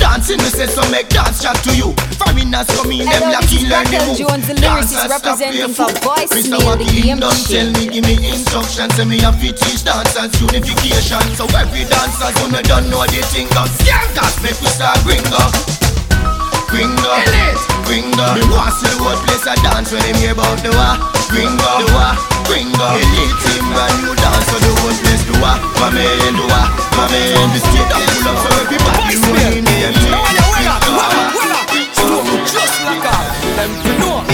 Dancing 0.00 0.38
me 0.38 0.48
say 0.48 0.66
so 0.66 0.80
make 0.90 1.08
dance 1.10 1.42
chat 1.42 1.54
to 1.62 1.76
you. 1.76 1.92
Foreigners 2.16 2.66
come 2.72 2.90
in 2.90 3.04
them 3.04 3.30
lucky 3.30 3.68
learn 3.68 3.84
the 3.84 4.00
move 4.08 4.16
Jones, 4.16 4.48
the 4.48 4.54
Dancers 4.54 4.96
stop 4.96 5.38
representing 5.38 5.74
for. 5.74 5.92
Voicemail, 6.00 6.32
Mr. 6.32 6.50
the 6.50 6.58
Joaquin 6.64 7.02
game 7.02 7.20
don't 7.20 7.42
tell 7.46 7.68
me 7.76 7.86
give 7.92 8.04
me 8.08 8.16
instructions. 8.32 8.94
Say 8.96 9.04
me 9.04 9.20
have 9.20 9.38
to 9.38 9.52
teach 9.52 9.84
dancers 9.84 10.32
unification. 10.40 11.22
So 11.36 11.44
every 11.52 11.84
dancers 11.84 12.34
me 12.48 12.62
don't 12.64 12.88
know 12.88 13.04
the 13.04 13.20
thing 13.28 13.46
of 13.60 13.68
Skankas 13.76 14.40
make 14.42 14.58
we 14.60 14.68
start 14.72 14.98
bring 15.04 15.22
up 15.36 15.81
Gringo, 16.72 17.12
gringo. 17.84 18.32
Me 18.32 18.40
want 18.48 18.72
see 18.72 18.88
the 18.88 18.96
whole 18.96 19.20
place 19.28 19.44
a 19.44 19.52
dance 19.60 19.92
when 19.92 20.00
them 20.08 20.16
hear 20.16 20.32
about 20.32 20.56
the 20.64 20.72
war. 20.72 20.96
Gringo, 21.28 21.68
the 21.84 21.88
war, 21.92 22.16
gringo. 22.48 22.96
Elite 22.96 23.36
team 23.44 23.60
brand 23.76 23.92
new 24.00 24.16
dance 24.16 24.48
so 24.48 24.56
the 24.56 24.72
whole 24.80 24.96
place 25.04 25.20
do 25.28 25.36
war. 25.36 25.52
Come 25.76 26.00
in, 26.00 26.32
do 26.32 26.48
war, 26.48 26.64
come 26.96 27.12
in 27.12 27.44
The 27.52 27.60
state 27.60 27.92
a 27.92 27.98
full 28.08 28.24
so 28.24 28.48
everybody 28.64 29.20
running 29.20 29.68
the 29.68 29.76
empty 29.84 30.16
Just 32.48 32.76
like 32.88 33.04
a 33.04 33.16
them 33.52 33.72
to 33.84 33.92
know. 34.00 34.24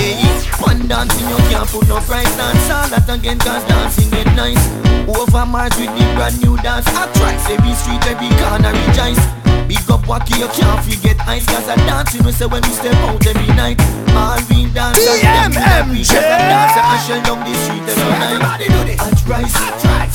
One 0.62 0.86
dancing 0.86 1.26
you 1.26 1.42
can't 1.50 1.66
put 1.66 1.90
no 1.90 1.98
price 2.06 2.30
Dance. 2.38 2.70
All 2.70 2.86
that 2.86 3.10
again 3.10 3.42
cause 3.42 3.66
dancing 3.66 4.14
get 4.14 4.30
nice. 4.38 4.62
Over 5.10 5.42
Mars 5.42 5.74
with 5.74 5.90
the 5.90 6.06
brand 6.14 6.38
new 6.38 6.54
dance. 6.62 6.86
I 6.94 7.10
try 7.18 7.34
every 7.50 7.74
street, 7.74 8.06
every 8.06 8.30
corner 8.38 8.70
rejoice 8.70 9.47
Big 9.68 9.90
up 9.90 10.00
Wacky, 10.08 10.40
you 10.40 10.48
can't 10.48 10.80
forget 10.82 11.20
ice 11.28 11.44
Cause 11.44 11.68
I 11.68 11.76
dancing. 11.84 12.24
We 12.24 12.32
say 12.32 12.46
when 12.46 12.62
we 12.62 12.70
step 12.70 12.94
out 13.04 13.26
every 13.26 13.54
night 13.54 13.78
All 14.16 14.40
we 14.48 14.64
dancers, 14.72 15.20
them 15.20 15.52
in 15.52 15.58
every 15.58 16.00
DMMJ. 16.00 16.14
dancer 16.16 16.80
I 16.80 16.96
shell 17.06 17.22
down 17.22 17.44
the 17.44 17.52
street 17.52 17.84
every 17.84 18.08
night 18.16 18.32
Everybody 18.32 18.64
do 18.64 18.80
this. 18.88 18.98
At 18.98 19.28
rice, 19.28 19.56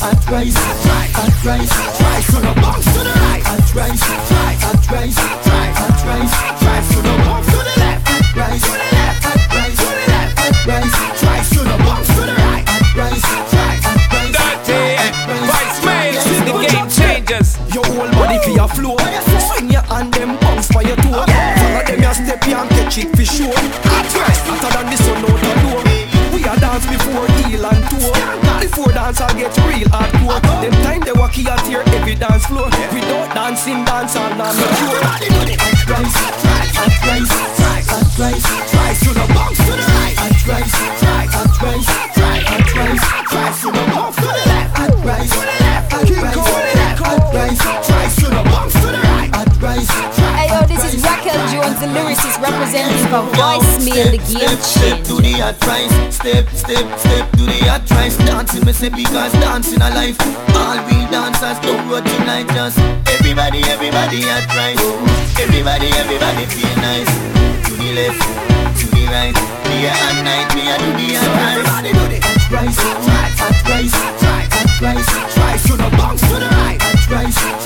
at 0.02 0.30
rice, 0.32 0.58
at 0.58 0.83
Step 55.43 55.60
to 55.60 55.67
the 55.67 55.75
hot 55.75 55.91
price, 55.91 56.15
step, 56.15 56.47
step, 56.56 56.99
step 56.99 57.32
to 57.32 57.43
the 57.43 57.84
price. 57.88 58.17
Dancing, 58.17 58.65
me 58.65 58.71
say 58.71 58.88
because 58.88 59.34
dancing 59.43 59.82
a 59.82 59.89
life. 59.91 60.15
All 60.56 60.79
real 60.88 61.03
dancers 61.12 61.60
don't 61.60 61.84
road 61.89 62.06
tonight, 62.06 62.47
just 62.56 62.79
everybody, 63.12 63.60
everybody 63.67 64.23
at 64.23 64.47
price. 64.47 64.79
Everybody, 65.36 65.91
everybody 65.99 66.45
feel 66.47 66.75
nice. 66.79 67.12
To 67.67 67.75
the 67.75 67.91
left, 67.91 68.23
to 68.79 68.86
the 68.95 69.03
right, 69.12 69.36
day 69.67 69.91
and 69.91 70.23
night, 70.23 70.47
me 70.56 70.63
a 70.71 70.79
do 70.79 70.95
the 70.95 71.19
price. 71.19 71.60
Everybody 71.60 71.91
do 71.91 72.06
the 72.08 72.19
hot 72.23 72.39
price, 72.47 72.79
hot 72.79 73.53
price, 73.67 73.91
hot 73.91 74.15
price, 74.79 75.10
price 75.36 75.63
to 75.67 75.75
the 75.75 75.89
bounce 75.97 76.21
to 76.21 76.39
the 76.39 76.47
right. 76.56 76.79
Hot 76.79 77.62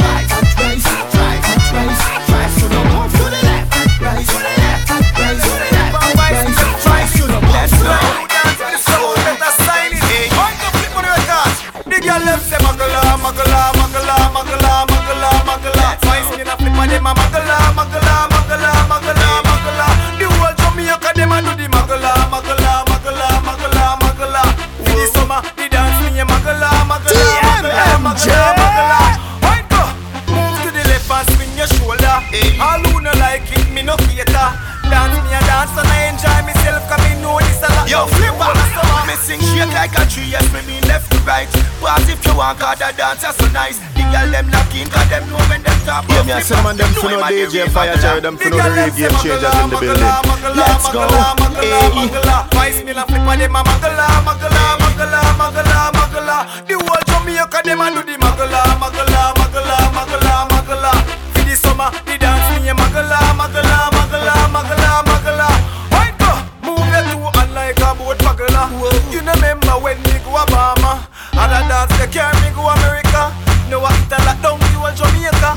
them 16.98 17.06
a 17.06 17.14
magala, 17.14 17.58
magala, 17.78 18.16
magala, 18.34 18.72
magala, 18.90 19.30
magala. 19.46 19.88
The 20.18 20.26
whole 20.26 20.56
Jamaica 20.58 21.12
them 21.14 21.32
a 21.32 21.38
do 21.46 21.54
the 21.54 21.68
magala, 21.70 22.26
magala, 22.34 22.84
magala, 22.90 23.28
magala, 23.46 23.84
magala. 24.02 24.44
In 24.82 24.98
the 24.98 25.06
summer, 25.14 25.42
the 25.56 25.70
dance 25.70 26.02
me 26.02 26.20
a 26.20 26.26
magala, 26.26 26.70
magala, 26.90 27.28
magala, 27.46 27.86
magala, 28.02 28.50
magala. 28.58 29.00
Wine 29.46 29.68
go, 29.70 29.82
move 30.34 30.58
to 30.66 30.70
the 30.74 30.84
left 30.90 31.12
and 31.14 31.26
swing 31.38 31.54
your 31.54 31.70
shoulder. 31.78 32.18
All 32.66 32.82
who 32.90 33.02
no 33.02 33.14
like 33.22 33.46
it, 33.54 33.70
me 33.70 33.84
no 33.84 33.96
cater. 34.10 34.50
Dance 34.90 35.22
me 35.22 35.30
a 35.38 35.40
dance 35.46 35.78
and 35.78 35.88
I 35.94 36.10
enjoy 36.10 36.40
myself 36.50 36.82
'cause 36.90 37.02
me 37.06 37.22
know 37.22 37.38
this 37.46 37.62
a 37.62 37.70
lot. 37.78 37.86
Yo 37.88 38.08
flipper, 38.08 38.54
me 39.06 39.16
sing 39.22 39.42
shit 39.42 39.70
like 39.70 39.94
a 39.94 40.04
tree, 40.10 40.34
yes 40.34 40.50
me 40.52 40.62
mean 40.66 40.82
left 40.88 41.12
to 41.12 41.18
right. 41.30 41.50
Pass 41.88 42.04
if 42.12 42.20
you 42.28 42.36
want, 42.36 42.60
cause 42.60 42.76
the 42.84 42.92
dance 43.00 43.24
is 43.24 43.32
so 43.32 43.48
nice. 43.56 43.80
The 43.96 44.04
girl 44.12 44.28
them 44.28 44.52
cause 44.52 45.08
them 45.08 45.24
know 45.32 45.40
when 45.48 45.64
them 45.64 45.80
top. 45.88 46.04
Yeah, 46.12 46.28
me 46.28 46.36
a 46.36 46.42
cinnamon 46.44 46.76
them 46.76 46.92
for 47.00 47.08
no 47.08 47.24
DJ 47.24 47.72
Fire 47.72 47.96
Jerry, 47.96 48.20
them 48.20 48.36
for 48.36 48.50
no 48.52 48.60
the 48.60 48.76
real 48.76 48.92
game 48.92 49.16
changers 49.24 49.56
in 49.56 49.72
the 49.72 49.80
building. 49.80 50.12
Let's 50.52 50.84
go. 50.92 51.08
Hey. 51.64 52.12
Vice 52.52 52.84
me 52.84 52.92
la 52.92 53.08
flip 53.08 53.24
on 53.24 53.40
them 53.40 53.56
a 53.56 53.64
magala, 53.64 54.08
magala, 54.28 54.64
magala, 54.84 55.22
magala, 55.40 55.80
magala. 55.96 56.87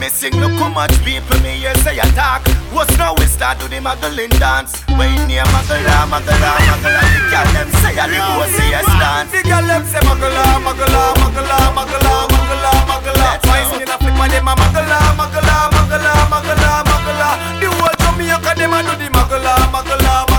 Me 0.01 0.09
sing 0.09 0.33
look 0.41 0.53
how 0.53 0.71
much 0.71 0.97
people 1.05 1.39
me 1.41 1.61
hear 1.61 1.75
say 1.85 1.99
attack. 1.99 2.41
What's 2.73 2.97
now 2.97 3.13
we 3.19 3.27
start 3.27 3.61
to 3.61 3.69
the 3.69 3.83
muggling 3.83 4.33
dance? 4.41 4.81
When 4.97 5.13
near 5.29 5.45
Magala, 5.53 6.09
Magala, 6.09 6.57
Magala, 6.57 7.05
the 7.13 7.21
girl 7.29 7.45
them 7.53 7.69
say 7.85 7.93
a 8.01 8.09
the 8.09 8.17
a 8.17 8.81
dance. 8.97 9.29
The 9.29 9.43
girl 9.45 9.61
them 9.61 9.85
say 9.85 10.01
magala, 10.01 10.57
magala, 10.65 11.13
magala, 11.21 11.59
magala, 11.77 12.15
magala, 12.33 12.73
magala. 12.89 13.29
Vice 13.45 13.77
me 13.77 13.85
la 13.85 13.99
flip 14.01 14.17
on 14.17 14.31
them 14.33 14.49
a 14.49 14.57
magala, 14.57 14.99
magala, 15.21 15.69
magala, 15.69 16.13
magala, 16.33 16.71
magala. 16.89 17.29
The 17.61 17.69
whole 17.69 17.97
Jamaica 18.01 18.57
them 18.57 18.73
a 18.73 18.81
do 18.81 18.97
the 18.97 19.09
magala, 19.13 19.53
magala, 19.69 20.30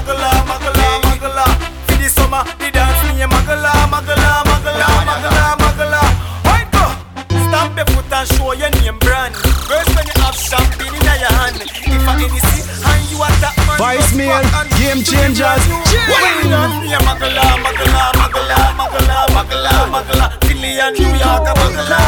champagne 10.52 10.92
in 10.92 11.04
your 11.08 11.32
hand. 11.40 11.64
If 11.64 12.04
I 12.04 12.20
and 12.20 13.04
you 13.08 13.24
are 13.24 13.36
that 13.40 13.56
man. 13.64 13.80
Voicemail, 13.80 14.44
Game 14.76 15.00
Changers. 15.00 15.64
Wine 16.12 16.52
on 16.52 16.72
me 16.84 16.92
magala, 17.08 17.56
magala, 17.64 18.12
magala, 18.20 18.58
magala, 18.76 19.18
magala, 19.32 19.74
magala. 19.88 20.28
And 20.52 20.98
New 20.98 21.14
York 21.14 21.46
magala, 21.46 22.01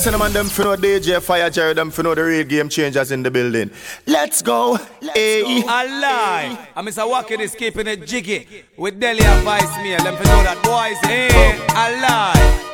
cinnamon 0.00 0.32
them 0.32 0.46
for 0.46 0.64
no 0.64 0.76
DJ 0.76 1.20
Fire 1.20 1.50
Jerry, 1.50 1.74
them 1.74 1.90
for 1.90 2.02
no 2.02 2.14
the 2.14 2.24
real 2.24 2.44
game 2.44 2.70
changers 2.70 3.12
in 3.12 3.22
the 3.22 3.30
building. 3.30 3.70
Let's 4.06 4.40
go. 4.40 4.78
Hey. 5.14 5.60
A 5.60 5.84
lie. 6.00 6.68
I'm 6.74 6.86
Mr. 6.86 7.06
Walking 7.06 7.40
is 7.40 7.54
keeping 7.54 7.86
it 7.86 8.06
jiggy 8.06 8.64
with 8.78 8.98
Delhi 8.98 9.22
and 9.22 9.44
Vice 9.44 9.76
Mail. 9.84 10.02
Them 10.02 10.16
for 10.16 10.24
know 10.24 10.42
that 10.42 10.56
boys, 10.64 10.96
eh? 11.04 11.28
A 11.76 12.00
lie. 12.00 12.70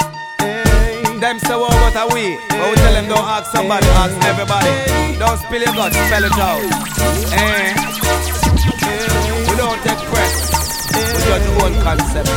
Them 1.18 1.40
say 1.40 1.56
what 1.56 1.74
about 1.74 1.98
a 1.98 2.14
we? 2.14 2.38
But 2.48 2.70
we 2.70 2.76
tell 2.76 2.94
them 2.94 3.08
don't 3.08 3.26
ask 3.26 3.50
somebody, 3.50 3.86
ask 3.98 4.14
everybody. 4.22 5.18
Don't 5.18 5.38
spill 5.42 5.62
your 5.66 5.74
guts, 5.74 5.96
spell 5.96 6.22
it 6.22 6.38
out. 6.38 6.62
Eh? 7.34 7.74
We 9.50 9.54
don't 9.58 9.82
take 9.82 9.98
press. 10.06 10.46
We 10.94 11.18
judge 11.26 11.42
the 11.42 11.52
whole 11.58 11.74
concept. 11.82 12.30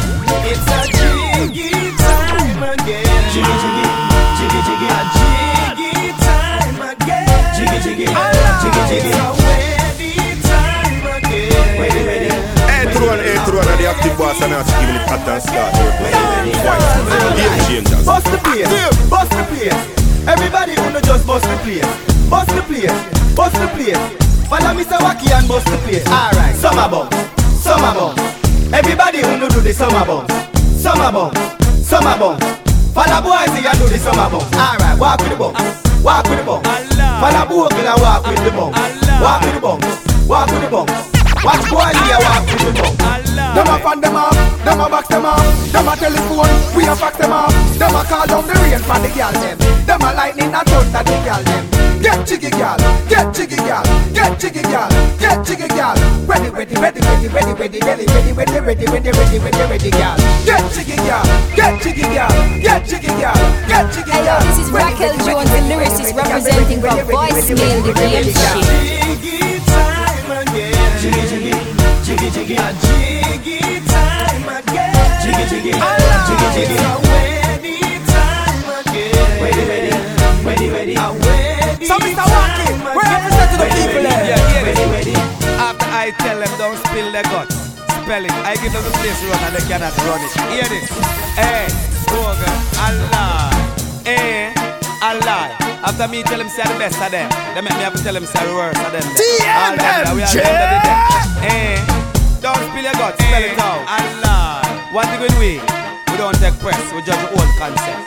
It's 0.50 0.66
a 0.66 0.82
jiggy 0.98 1.94
time 1.94 2.64
again. 2.74 3.06
Jiggy, 3.30 3.54
jiggy, 3.62 4.09
jiggy, 4.40 4.60
jiggy, 4.64 4.88
a 4.88 5.02
jiggy 5.12 6.16
time 6.24 6.80
again. 6.80 7.28
Jiggy, 7.56 7.78
jiggy, 7.84 8.08
jiggy, 8.08 8.84
jiggy. 8.88 9.12
It's 9.12 9.20
a 9.20 9.36
wedding 9.44 10.40
time 10.48 11.04
again. 11.20 11.76
Ready, 11.76 12.02
ready. 12.08 12.30
Hey, 12.72 12.88
through 12.94 13.12
and 13.12 13.22
hey, 13.22 13.36
through 13.44 13.60
and 13.60 13.80
the 13.80 13.88
active 13.92 14.16
boss 14.18 14.40
and 14.42 14.52
now 14.56 14.64
giving 14.80 14.96
it 14.96 15.04
hot 15.12 15.28
and 15.28 15.44
start. 15.44 15.76
Game 17.36 17.60
changers. 17.68 18.06
Bust 18.06 18.32
the 18.32 18.40
place, 18.40 18.72
bust 19.12 19.32
the 19.36 19.44
place. 19.52 19.76
Everybody 20.28 20.74
wanna 20.80 21.02
just 21.02 21.28
bust 21.28 21.44
the 21.44 21.58
place, 21.64 21.90
bust 22.30 22.50
the 22.56 22.62
place, 22.64 22.96
bust 23.36 23.56
the 23.60 23.68
place. 23.76 24.00
Follow 24.48 24.74
Mr. 24.74 24.98
Wacky 25.04 25.32
and 25.36 25.48
bust 25.48 25.66
the 25.68 25.78
place. 25.84 26.08
Alright, 26.08 26.56
summer 26.56 26.88
bombs, 26.88 27.16
summer 27.60 27.94
bombs. 27.94 28.20
Everybody 28.72 29.22
wanna 29.22 29.50
do 29.50 29.60
the 29.60 29.74
summer 29.74 30.06
bombs, 30.06 30.32
summer 30.82 31.12
bombs, 31.12 31.38
summer 31.86 32.18
bombs. 32.18 32.69
Fala 32.94 33.22
boys, 33.22 33.56
you 33.56 33.72
do 33.78 33.88
this 33.90 34.06
on 34.08 34.18
my 34.18 34.30
bum. 34.30 34.42
Alright, 34.54 35.00
walk 35.00 35.20
with 35.22 35.30
the 35.30 35.36
bum. 35.36 35.54
Walk 36.04 36.26
with 36.30 36.40
the 36.40 36.46
bum. 36.46 36.64
Fala 36.64 37.46
boy, 37.48 37.70
you 37.78 37.96
walk 38.02 38.28
with 38.28 38.44
the 38.44 38.52
bum. 38.52 38.72
Walk 39.22 39.42
with 39.42 39.54
the 39.54 39.62
bum. 39.62 39.80
Walk 40.28 40.52
with 40.52 40.62
the 40.62 40.70
bum. 40.70 41.19
Watch 41.44 41.64
boys 41.72 41.96
here 42.04 42.20
with 42.20 42.76
the 42.76 42.84
bombs. 43.00 43.00
Them 43.56 43.66
a 43.66 43.80
fan 43.80 44.00
them 44.02 44.16
off, 44.16 44.36
them 44.64 44.80
a 44.80 44.90
box 44.90 45.08
them 45.08 45.26
off, 45.26 45.42
them 45.72 45.88
a 45.88 45.96
telephone, 45.96 46.52
we 46.76 46.86
a 46.86 46.96
fax 46.96 47.18
them 47.18 47.32
off. 47.32 47.56
Them 47.80 47.96
a 47.96 48.04
call 48.04 48.28
down 48.28 48.46
the 48.46 48.54
rain 48.60 48.80
for 48.84 49.00
the 49.00 49.10
girl 49.10 49.32
them. 49.32 49.58
Them 49.88 50.02
a 50.04 50.14
lightning 50.14 50.54
a 50.54 50.62
thunder 50.68 51.04
the 51.04 51.16
girl 51.24 51.42
them. 51.44 51.66
Get 52.04 52.28
jiggy 52.28 52.52
girl, 52.52 52.78
get 53.08 53.34
jiggy 53.34 53.56
girl, 53.56 53.84
get 54.14 54.40
jiggy 54.40 54.62
girl, 54.68 54.90
get 55.18 55.40
jiggy 55.48 55.68
girl. 55.72 55.96
Ready, 56.28 56.50
ready, 56.50 56.76
ready, 56.76 57.00
ready, 57.02 57.28
ready, 57.28 57.54
ready, 57.56 57.80
ready, 57.80 58.06
ready, 58.06 58.34
ready, 58.36 58.60
ready, 58.60 58.86
ready, 58.86 59.12
ready, 59.12 59.40
ready, 59.40 59.64
ready, 59.66 59.92
girl. 59.92 60.16
Get 60.46 60.64
jiggy 60.76 60.96
girl, 61.08 61.26
get 61.56 61.82
jiggy 61.82 62.04
girl, 62.04 62.36
get 62.62 62.86
jiggy 62.86 63.12
girl, 63.16 63.40
get 63.66 63.86
jiggy 63.96 64.12
girl. 64.12 64.42
This 64.46 64.60
is 64.60 64.70
Raquel 64.72 65.16
Jones, 65.24 65.50
the 65.50 65.60
lyricist 65.72 66.12
representing 66.16 66.82
for 66.84 67.00
voicemail 67.08 67.80
the 67.88 67.94
game 67.96 68.30
shit. 68.30 69.59
Jiggy. 71.00 71.16
Jiggy, 71.16 71.30
jiggy, 71.32 71.52
jiggy, 72.04 72.30
jiggy, 72.30 72.56
a 72.60 72.76
jiggy 72.76 73.80
time 73.88 74.44
again. 74.52 74.92
Jiggy, 75.24 75.44
jiggy, 75.48 75.72
jiggy, 75.72 76.48
jiggy. 76.52 76.76
A 76.76 77.00
wedding 77.08 78.04
time 78.04 78.68
again. 78.68 79.40
Ready, 79.40 79.64
ready, 79.64 79.96
ready, 80.44 80.68
ready. 80.70 80.96
A 81.00 81.08
wedding 81.24 81.88
So 81.88 81.96
Mr. 82.04 82.20
Wacky, 82.20 82.68
we 82.84 83.00
represent 83.00 83.48
to 83.48 83.58
the 83.64 83.68
people 83.80 84.04
there. 84.04 84.28
Yeah, 84.28 84.44
get 84.52 84.68
it. 84.68 84.76
Ready, 84.76 84.92
ready. 84.92 85.16
After 85.56 85.88
I 85.88 86.12
tell 86.20 86.38
them 86.38 86.52
don't 86.58 86.78
spill 86.88 87.12
their 87.14 87.24
guts, 87.24 87.56
spell 88.04 88.26
it. 88.26 88.32
I 88.44 88.56
give 88.60 88.74
them 88.74 88.84
the 88.84 88.92
place 89.00 89.22
to 89.22 89.28
run 89.32 89.40
and 89.40 89.56
they 89.56 89.66
cannot 89.72 89.96
run 90.04 90.20
it. 90.20 90.36
Hear 90.52 90.68
this? 90.68 90.84
Hey, 91.40 91.72
slogan, 92.12 92.52
Allah. 92.76 93.56
Eh? 94.06 94.59
Eh, 95.02 95.06
Allah. 95.06 95.56
After 95.84 96.08
me 96.08 96.24
tell 96.24 96.38
them 96.40 96.50
say 96.50 96.64
the 96.64 96.76
best 96.78 97.00
of 97.02 97.12
them, 97.12 97.30
they 97.56 97.62
make 97.62 97.74
me 97.76 97.84
have 97.84 97.94
to 97.96 98.04
tell 98.04 98.14
them 98.14 98.26
say 98.26 98.44
the 98.46 98.54
worst 98.54 98.80
of 98.84 98.92
them. 98.92 99.04
All 99.04 99.72
them 99.72 99.80
that 99.80 100.12
we 100.16 100.24
are 100.24 100.34
the 100.34 100.44
end 100.44 100.60
of 100.60 100.70
the. 100.84 100.94
Eh, 101.48 101.78
don't 102.44 102.60
spill 102.68 102.84
your 102.84 102.94
guts, 103.00 103.18
spell 103.24 103.44
it 103.44 103.58
out. 103.60 103.80
Allah. 103.88 104.60
One 104.92 105.08
thing 105.08 105.22
with 105.22 105.36
we, 105.40 105.62
we 106.12 106.16
don't 106.18 106.36
take 106.42 106.58
press, 106.60 106.80
we 106.92 107.00
judge 107.08 107.20
the 107.22 107.30
old 107.32 107.52
concept. 107.56 108.04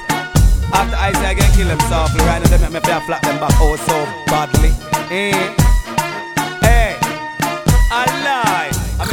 After 0.73 0.97
I 0.97 1.13
say 1.17 1.33
I 1.33 1.35
can 1.35 1.49
kill 1.57 1.69
softly, 1.89 2.21
right 2.29 2.41
now 2.43 2.49
they 2.49 2.59
make 2.61 2.73
me 2.73 2.81
feel 2.81 3.01
flat 3.09 3.23
them 3.23 3.39
back 3.41 3.53
oh 3.61 3.77
so 3.77 3.97
badly. 4.29 4.73
Eh, 5.13 5.33
Hey, 6.65 6.97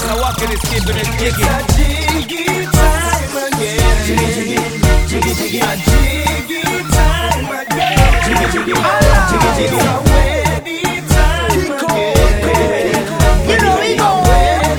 I 0.10 0.18
walk 0.18 0.42
in 0.42 0.50
this 0.50 0.58
kid 0.66 0.82
with 0.90 0.98
this 0.98 1.06
jiggy. 1.22 1.38
It's 1.38 1.38
a 1.38 1.62
jiggy 1.78 2.66
time 2.74 3.30
again. 3.46 3.78
Jiggy, 4.10 4.26
jiggy, 4.34 4.58
jiggy, 5.06 5.38
jiggy. 5.38 5.62
A 5.62 5.78
jiggy 5.86 6.66
time 6.90 7.46
again. 7.54 8.26
Jiggy, 8.26 8.50
jiggy, 8.50 8.74
jiggy, 8.74 9.54
jiggy. 9.54 9.70
It's 9.70 9.86
a 9.86 10.02
wedding 10.10 11.06
time 11.14 11.62
again. 11.78 13.06
You 13.46 13.62
know 13.62 13.78
we 13.78 14.02
go. 14.02 14.10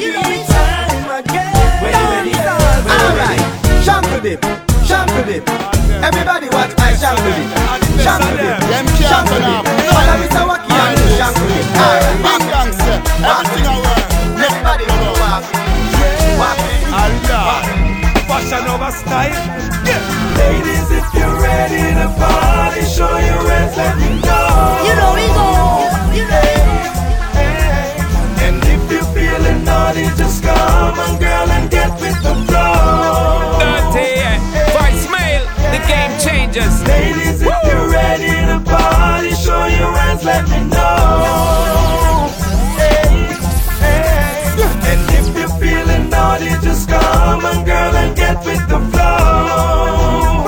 You 0.03 0.19
know 0.19 0.27
we 0.27 0.43
time 0.51 1.23
again. 1.23 1.79
Wedding, 1.79 2.11
wedding, 2.11 2.91
Alright, 2.91 3.39
shuffle 3.87 4.19
dip, 4.27 4.43
shuffle 4.83 5.23
dip. 5.31 5.47
Everybody 6.03 6.51
watch 6.51 6.75
I 6.75 6.99
shuffle 6.99 7.23
dip. 7.23 7.55
Shuffle 8.03 8.35
dip, 8.35 8.67
shuffle 8.99 9.39
dip. 9.39 9.63
Follow 9.95 10.17
me 10.19 10.27
to 10.27 10.43
Waki 10.43 10.75
and 10.75 10.99
shuffle 11.15 11.47
dip. 11.55 11.71
Alright, 11.79 12.19
back 12.19 12.43
gangster. 12.51 12.99
Everything 13.23 13.71
away. 13.71 13.90
Ladies, 20.37 20.91
if 20.91 21.07
you're 21.15 21.39
ready 21.41 21.95
to 21.95 22.09
party, 22.19 22.83
show 22.83 23.17
your 23.17 23.43
hands, 23.47 23.77
let 23.77 23.97
me 23.99 24.09
know. 24.27 24.83
You 24.87 24.95
know 24.99 25.13
we 25.15 25.27
go. 25.39 25.49
And 28.45 28.59
if 28.75 28.91
you're 28.91 29.07
feeling 29.15 29.65
naughty, 29.65 30.07
just 30.17 30.43
come 30.43 30.99
on, 30.99 31.19
girl, 31.21 31.49
and 31.51 31.71
get 31.71 31.93
with 32.01 32.21
the 32.23 32.35
flow. 32.47 33.59
The 35.71 35.79
game. 35.87 36.19
Ladies, 36.89 37.41
if 37.41 37.59
you're 37.67 37.89
ready 37.89 38.33
to 38.51 38.59
party, 38.69 39.31
show 39.35 39.67
your 39.67 39.93
hands, 39.97 40.25
let 40.25 40.49
me 40.49 40.65
know. 40.69 41.80
And 46.43 48.17
get 48.17 48.37
with 48.45 48.69
the 48.69 48.79
flow. 48.91 50.45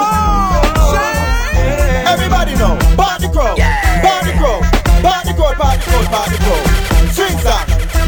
Everybody 2.13 2.55
know, 2.57 2.79
party 2.97 3.29
crowd, 3.29 3.59
party 4.01 4.33
crowd, 4.39 4.63
party 5.03 5.33
crowd, 5.35 5.57
party 5.57 5.83
crowd, 5.83 6.07
party 6.07 6.37
crowd. 6.45 6.65
Swing 7.13 7.39
song, 7.45 7.67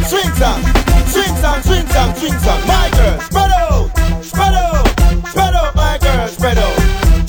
swing 0.09 0.33
song, 0.41 0.61
swing 1.13 1.37
song, 1.43 1.63
swing 1.63 1.87
song, 1.89 2.15
swing 2.17 2.39
song. 2.39 2.61
My 2.67 2.89
girl, 2.97 3.21
spread 3.21 3.53
out, 3.53 3.91
spread 4.25 4.55
out, 4.55 4.87
spread 5.29 5.55
out, 5.55 5.75
my 5.77 5.99
girl, 5.99 6.29
spread 6.29 6.59
out. 6.59 6.77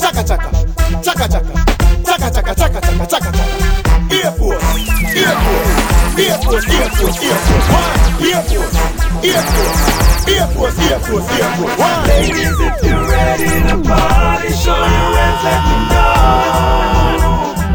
Chaka 0.00 0.22
chaka, 0.24 0.50
chaka 1.02 1.28
chaka, 1.28 1.52
chaka 2.04 2.30
chaka, 2.32 2.54
chaka 2.54 2.80
chaka, 2.80 3.06
chaka 3.06 3.30
chaka. 3.32 3.76
Air 4.08 4.32
Force, 4.32 4.62
Air 5.16 5.36
Force, 5.44 6.18
Air 6.18 6.38
Force, 6.38 6.66
Air 6.70 6.90
Force, 6.96 7.22
Air 7.22 7.38
Force. 7.44 7.68
One, 7.72 7.92
Air 8.24 8.42
Force, 8.42 8.76
Air 9.24 9.42
Force, 9.42 10.15
Air 10.28 10.46
Force, 10.48 10.78
Air 10.90 11.00
Force, 11.00 11.28
Air 11.30 11.50
Force. 11.56 11.78
One. 11.78 12.06
Ladies, 12.08 12.60
if 12.60 12.82
you're 12.84 13.08
ready 13.08 13.44
to 13.68 13.76
party, 13.88 14.48
show 14.52 14.74
your 14.74 15.10
hands, 15.16 15.44
let 15.44 15.60
me 15.68 15.76
know. 15.90 17.65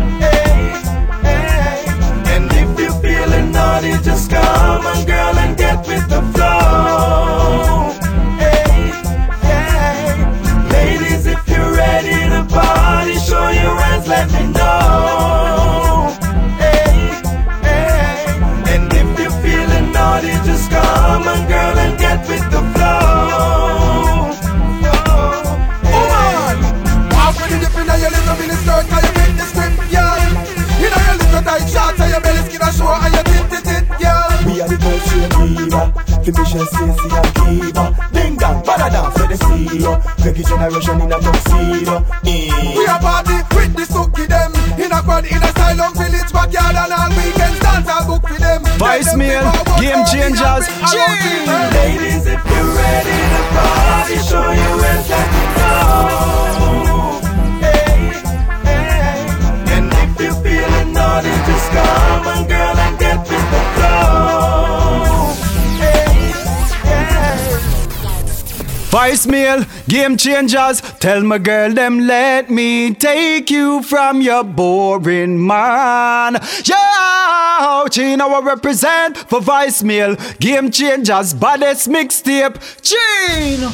Voicemail, 68.91 69.65
Game 69.87 70.17
Changers. 70.17 70.81
Tell 70.99 71.23
my 71.23 71.37
girl 71.37 71.73
them 71.73 71.99
let 72.01 72.49
me 72.49 72.93
take 72.93 73.49
you 73.49 73.81
from 73.83 74.19
your 74.19 74.43
boring 74.43 75.47
man. 75.47 76.33
Yo, 76.65 77.87
Chino 77.89 78.27
will 78.27 78.43
represent 78.43 79.17
for 79.17 79.39
Voicemail, 79.39 80.17
Game 80.39 80.69
Changers, 80.71 81.33
baddest 81.33 81.87
mixtape. 81.87 82.59
Chino. 82.81 83.71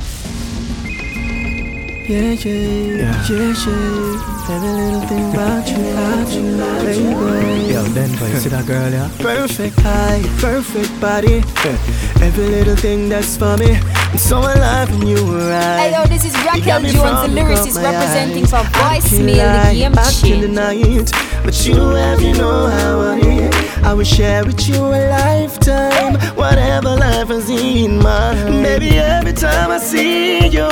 Yeah, 2.07 2.31
yeah, 2.31 2.53
yeah, 2.93 3.27
yeah. 3.27 4.37
Every 4.49 4.69
little 4.69 5.01
thing 5.01 5.33
about 5.33 5.67
you, 5.67 5.91
about 5.91 6.31
you, 6.31 6.55
baby. 6.85 7.73
Yo, 7.73 7.83
Denver, 7.93 8.29
you 8.29 8.37
see 8.37 8.47
that 8.47 8.65
girl, 8.65 8.89
yeah? 8.89 9.11
Perfect 9.19 9.77
height, 9.81 10.23
perfect 10.39 11.01
body. 11.01 11.43
Every 12.21 12.47
little 12.47 12.75
thing 12.75 13.09
that's 13.09 13.37
for 13.37 13.55
me. 13.57 13.77
I'm 14.11 14.17
so 14.17 14.39
alive 14.39 14.89
when 14.91 15.07
you 15.07 15.25
were 15.25 15.49
right. 15.49 15.79
Hey 15.79 15.91
yo, 15.93 16.05
this 16.05 16.25
is 16.25 16.33
Raquel 16.45 16.81
Jones, 16.81 16.93
the 16.93 17.29
lyricist 17.39 17.81
representing 17.81 18.45
for 18.45 18.57
I 18.57 18.99
Voice 18.99 19.09
can 19.09 19.25
Mail, 19.25 19.63
the 19.63 19.73
game 19.73 19.91
back 19.91 20.23
in 20.23 20.41
the 20.41 20.47
night, 20.47 21.11
but 21.43 21.65
you 21.65 21.75
have, 21.75 22.21
you 22.21 22.33
know 22.33 22.67
how 22.67 23.01
I 23.01 23.19
need. 23.19 23.53
I 23.83 23.93
will 23.93 24.03
share 24.03 24.43
with 24.45 24.67
you 24.67 24.77
a 24.77 25.09
lifetime, 25.09 26.15
whatever 26.35 26.95
life 26.95 27.27
has 27.27 27.49
in 27.49 27.99
mind. 27.99 28.63
Baby, 28.63 28.97
every 28.97 29.33
time 29.33 29.71
I 29.71 29.77
see 29.77 30.47
you, 30.47 30.69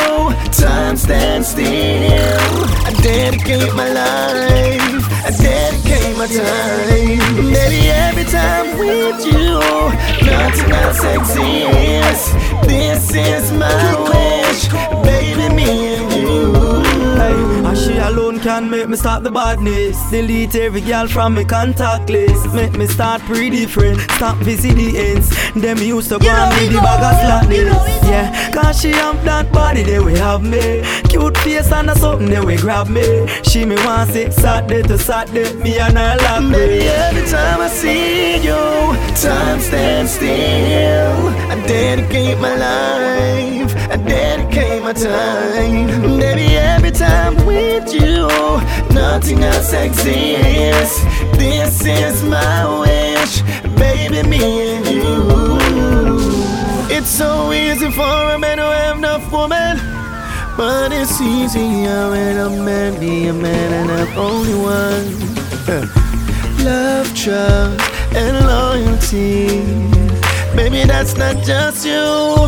time 0.51 0.97
stands 0.97 1.49
still. 1.49 1.65
I 1.65 2.93
dedicate 3.01 3.73
my 3.75 3.89
life, 3.89 5.14
I 5.25 5.31
dedicate 5.31 6.15
my 6.17 6.27
time. 6.27 6.87
Baby, 7.51 7.89
every 7.89 8.25
time 8.25 8.77
with 8.77 9.25
you, 9.25 9.57
nothing 10.23 10.71
else 10.71 11.03
exists. 11.03 12.31
This 12.67 13.09
is 13.15 13.51
my 13.51 13.95
wish, 14.05 14.69
alone 18.15 18.39
can 18.39 18.69
make 18.69 18.87
me 18.87 18.95
stop 18.95 19.23
the 19.23 19.31
badness. 19.31 19.97
Delete 20.09 20.55
every 20.55 20.81
girl 20.81 21.07
from 21.07 21.35
me 21.35 21.43
contact 21.43 22.09
list. 22.09 22.53
Make 22.53 22.73
me 22.77 22.87
start 22.87 23.21
pretty 23.23 23.65
friend. 23.65 23.99
Stop 24.17 24.37
visit 24.37 24.75
the 24.75 24.97
ends. 24.97 25.29
Them 25.53 25.77
used 25.79 26.09
to 26.09 26.19
go 26.19 26.29
and 26.29 26.51
me 26.55 26.67
the 26.73 26.81
bag 26.81 27.03
of 27.09 27.15
slackness. 27.21 28.03
Yeah, 28.09 28.51
cause 28.51 28.79
she 28.81 28.91
have 28.91 29.23
that 29.25 29.51
body, 29.51 29.83
they 29.83 29.99
will 29.99 30.15
have 30.15 30.43
me. 30.43 30.83
Cute 31.09 31.37
face 31.39 31.71
and 31.71 31.89
a 31.89 31.95
something 31.95 32.29
they 32.29 32.39
will 32.39 32.57
grab 32.57 32.87
me. 32.87 33.27
She 33.43 33.65
me 33.65 33.75
want 33.85 34.11
say 34.11 34.29
Saturday 34.29 34.83
to 34.87 34.97
Saturday, 34.97 35.53
me 35.55 35.77
and 35.79 35.97
her 35.97 36.17
lock 36.23 36.41
Baby, 36.51 36.79
me. 36.79 36.87
every 36.87 37.25
time 37.29 37.61
I 37.61 37.67
see 37.67 38.37
you, 38.47 38.61
time 39.21 39.59
stands 39.59 40.11
still. 40.11 41.29
I 41.51 41.55
dedicate 41.67 42.39
my 42.39 42.55
life, 42.55 43.64
I 43.95 43.97
dedicate 43.97 44.83
my 44.83 44.91
time. 44.91 45.87
Baby, 46.19 46.57
every 46.57 46.91
time 46.91 47.33
with 47.45 47.93
you, 47.93 48.27
nothing 48.93 49.41
else 49.41 49.71
exists. 49.71 51.01
This 51.37 51.85
is 51.85 52.21
my 52.23 52.81
wish, 52.81 53.41
baby, 53.77 54.27
me 54.27 54.75
and 54.75 54.85
you. 54.85 56.17
It's 56.93 57.07
so 57.09 57.53
easy 57.53 57.89
for 57.89 58.33
a 58.33 58.37
man 58.37 58.57
who 58.57 58.65
have 58.65 58.97
enough 58.97 59.31
woman. 59.31 59.77
But 60.57 60.91
it's 60.91 61.21
easier 61.21 62.09
when 62.09 62.37
a 62.37 62.49
man 62.49 62.99
be 62.99 63.27
a 63.27 63.33
man 63.33 63.71
and 63.79 63.89
have 63.91 64.17
only 64.17 64.55
one. 64.55 65.05
Love, 66.65 67.15
trust, 67.15 68.13
and 68.13 68.45
loyalty. 68.45 70.04
Baby, 70.55 70.83
that's 70.85 71.15
not 71.17 71.35
just 71.43 71.85
you. 71.85 72.47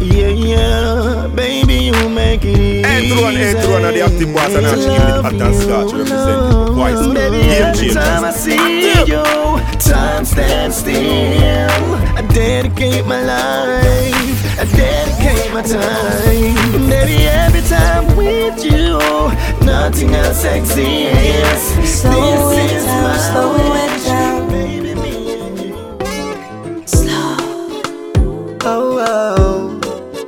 Yeah, 0.00 0.28
yeah. 0.28 1.28
Baby, 1.34 1.74
you 1.74 2.08
make 2.08 2.44
it 2.44 2.58
easy. 2.58 3.14
Through 3.14 3.26
and 3.26 3.58
through 3.60 3.76
and 3.76 3.96
the 3.96 4.02
active 4.02 4.34
boss 4.34 4.54
and 4.54 4.66
actually 4.66 4.98
give 4.98 5.24
it 5.26 5.40
and 5.40 5.54
scotch 5.56 5.92
representing 5.92 6.50
for 6.50 6.72
voice. 6.72 7.06
Baby, 7.14 7.38
Game 7.42 7.62
every 7.62 7.88
time 7.90 8.24
I 8.24 8.32
see 8.32 9.04
you, 9.06 9.22
time 9.78 10.24
stands 10.24 10.76
still. 10.76 11.94
I 12.16 12.22
dedicate 12.22 13.06
my 13.06 13.22
life, 13.22 14.39
I 14.58 14.64
dedicate 14.64 15.52
my 15.52 15.62
time. 15.62 16.88
Baby, 16.88 17.26
every 17.28 17.62
time 17.62 18.16
with 18.16 18.64
you, 18.64 18.98
nothing 19.64 20.14
else 20.14 20.44
exists. 20.44 22.00
Slow 22.00 22.50
this 22.50 22.70
it 22.70 22.76
is 22.76 22.84
down, 22.84 23.02
my 23.04 23.16
slow 23.18 23.54
it 23.56 24.04
down. 24.04 24.48
Baby, 24.50 24.94
me 24.94 25.14
and 25.40 25.58
you. 25.60 25.74
Oh, 28.62 28.98
oh, 29.08 29.80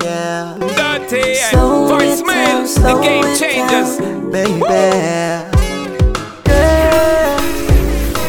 yeah. 0.03 0.57
Dirty, 0.59 1.35
Slow 1.35 1.85
it 1.85 1.89
voice 1.91 2.23
mail, 2.27 2.47
down, 2.47 2.63
the 2.63 2.69
slow 2.69 3.03
game 3.03 3.25
it 3.27 3.39
down, 3.39 4.31
baby. 4.31 4.61
Girl, 6.49 7.37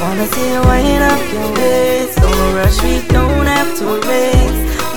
wanna 0.02 0.26
see 0.28 0.48
you 0.52 0.62
wind 0.62 1.04
up 1.04 1.22
your 1.32 1.48
waist. 1.56 2.18
Don't 2.20 2.56
rush, 2.56 2.78
we 2.84 2.94
don't 3.08 3.46
have 3.46 3.78
to 3.80 3.86
race. 4.08 4.33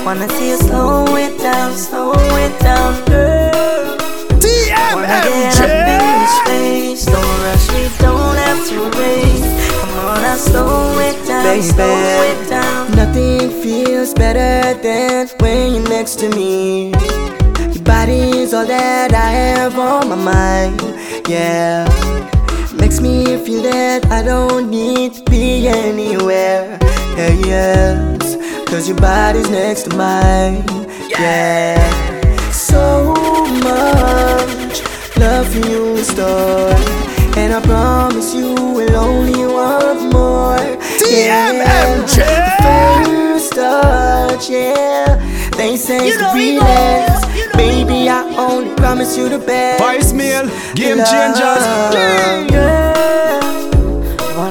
Wanna 0.07 0.29
see 0.29 0.51
you 0.51 0.57
slow 0.57 1.03
it 1.17 1.37
down, 1.37 1.75
slow 1.75 2.13
it 2.13 2.57
down, 2.61 2.93
girl. 3.07 3.97
Wanna 4.95 5.19
get 5.27 5.59
up 5.59 5.69
in 5.69 6.01
your 6.21 6.31
space. 6.39 7.05
Don't 7.05 7.39
rush, 7.43 7.67
we 7.73 7.81
don't 7.99 8.37
have 8.37 8.61
to 8.69 8.77
race. 8.97 9.49
Come 9.81 10.05
on, 10.05 10.21
now 10.21 10.37
slow 10.37 10.97
it 10.99 11.27
down, 11.27 11.61
slow 11.61 12.21
it 12.31 12.49
down. 12.49 12.91
Nothing 12.95 13.49
feels 13.61 14.13
better 14.13 14.79
than 14.81 15.27
when 15.41 15.73
you're 15.73 15.89
next 15.89 16.19
to 16.19 16.29
me. 16.29 16.91
Your 17.73 17.83
body 17.83 18.39
is 18.43 18.53
all 18.53 18.65
that 18.65 19.13
I 19.13 19.29
have 19.43 19.77
on 19.77 20.07
my 20.07 20.15
mind. 20.15 20.81
Yeah. 21.27 21.83
Makes 22.79 23.01
me 23.01 23.25
feel 23.45 23.61
that 23.63 24.09
I 24.09 24.23
don't 24.23 24.69
need 24.69 25.15
to 25.15 25.23
be 25.29 25.67
anywhere. 25.67 26.79
Yeah, 27.17 27.33
yes. 27.45 27.86
Cause 28.77 28.89
your 28.89 28.97
body's 28.97 29.49
next 29.49 29.89
to 29.89 29.97
mine. 29.97 30.63
Yeah. 31.09 31.81
So 32.51 33.11
much 33.65 34.83
love 35.17 35.47
for 35.51 35.67
you 35.67 35.97
in 35.97 36.03
store. 36.03 36.77
And 37.37 37.55
I 37.55 37.61
promise 37.65 38.35
you 38.35 38.53
will 38.53 38.95
only 38.95 39.47
want 39.47 40.13
more. 40.13 40.57
TMMG. 41.01 42.17
Yeah. 42.19 43.03
First 43.03 43.53
touch, 43.53 44.47
yeah. 44.47 45.49
They 45.57 45.75
say 45.75 46.09
it's 46.09 46.17
the 46.17 46.31
realest. 46.35 47.57
Baby, 47.57 48.07
I 48.07 48.31
only 48.37 48.75
promise 48.75 49.17
you 49.17 49.27
the 49.27 49.39
best. 49.39 49.81
Voicemail, 49.81 50.51
game 50.75 50.99
Love. 50.99 51.09
changers. 51.09 51.65
Girl, 51.95 53.56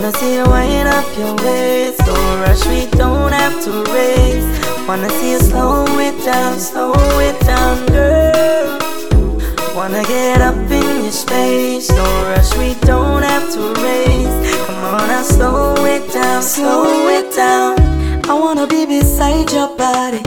wanna 0.07 0.19
see 0.19 0.35
you 0.37 0.45
wind 0.45 0.89
up 0.89 1.19
your 1.19 1.35
waist. 1.45 1.99
Don't 2.07 2.41
rush, 2.41 2.65
we 2.67 2.87
don't 2.97 3.33
have 3.33 3.61
to 3.65 3.73
race. 3.93 4.47
Wanna 4.87 5.11
see 5.11 5.33
you 5.33 5.41
slow 5.41 5.85
it 5.99 6.15
down, 6.25 6.61
slow 6.61 6.93
it 7.19 7.39
down, 7.41 7.85
girl. 7.87 8.79
Wanna 9.75 10.05
get 10.05 10.41
up 10.41 10.55
in 10.71 11.03
your 11.03 11.11
space. 11.11 11.89
Don't 11.89 12.23
rush, 12.29 12.57
we 12.57 12.75
don't 12.87 13.25
have 13.25 13.53
to 13.55 13.75
race. 13.83 14.57
Come 14.67 14.85
on, 14.95 15.09
now 15.09 15.23
slow 15.23 15.75
it 15.85 16.13
down, 16.13 16.41
slow 16.41 17.09
it 17.09 17.35
down. 17.35 17.75
I 18.31 18.35
wanna 18.35 18.69
be 18.69 18.87
beside 18.87 19.51
your 19.51 19.77
body. 19.77 20.23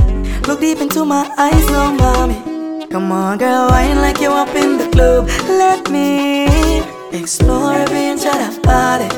Look 0.46 0.60
deep 0.60 0.82
into 0.82 1.06
my 1.06 1.24
eyes, 1.38 1.66
no 1.68 1.94
mommy. 1.94 2.88
Come 2.90 3.14
on, 3.14 3.38
girl, 3.38 3.70
wine 3.70 4.02
like 4.02 4.20
you 4.20 4.32
up 4.32 4.54
in 4.56 4.78
the 4.78 4.90
club. 4.90 5.30
Let 5.48 5.90
me 5.90 6.84
explore 7.14 7.74
every 7.74 8.08
inch 8.12 8.26
of 8.26 8.34
that 8.34 8.62
body. 8.62 9.10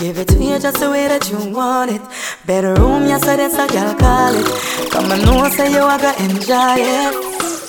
Give 0.00 0.16
it 0.16 0.28
to 0.28 0.42
you 0.42 0.58
just 0.58 0.80
the 0.80 0.88
way 0.88 1.08
that 1.08 1.28
you 1.28 1.36
want 1.52 1.90
it. 1.90 2.00
Better 2.46 2.72
room, 2.80 3.04
yes, 3.04 3.20
so 3.20 3.36
that's 3.36 3.52
how 3.52 3.68
y'all 3.68 3.92
call 3.92 4.32
it. 4.32 4.48
Come 4.88 5.12
on, 5.12 5.20
know, 5.28 5.44
say 5.52 5.68
you, 5.76 5.84
I 5.84 6.00
got 6.00 6.16
enjoy 6.16 6.80
it. 6.80 7.12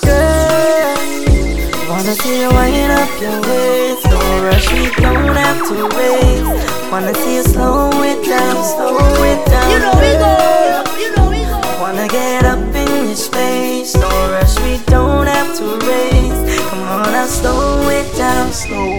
Girl, 0.00 0.96
wanna 1.92 2.16
see 2.16 2.40
you 2.40 2.48
wind 2.48 2.88
up 2.88 3.12
your 3.20 3.36
waist. 3.36 4.08
Don't 4.08 4.44
rush, 4.48 4.64
we 4.72 4.88
don't 4.96 5.36
have 5.36 5.60
to 5.68 5.76
race. 5.92 6.48
Wanna 6.88 7.12
see 7.20 7.36
you 7.36 7.44
slow 7.44 7.92
it 8.00 8.24
down, 8.24 8.64
slow 8.64 8.96
it 9.28 9.44
down. 9.52 9.68
You 9.68 9.78
know 9.84 9.92
we 10.00 10.16
go, 10.16 10.32
you 10.96 11.12
know 11.12 11.28
we 11.28 11.44
go. 11.44 11.60
Wanna 11.84 12.08
get 12.08 12.48
up 12.48 12.64
in 12.64 13.12
your 13.12 13.14
space. 13.14 13.92
Don't 13.92 14.30
rush, 14.32 14.56
we 14.64 14.80
don't 14.88 15.28
have 15.28 15.52
to 15.60 15.68
race. 15.84 16.40
Come 16.64 16.80
on, 16.80 17.12
now 17.12 17.26
slow 17.26 17.92
it 17.92 18.08
down, 18.16 18.50
slow. 18.56 18.96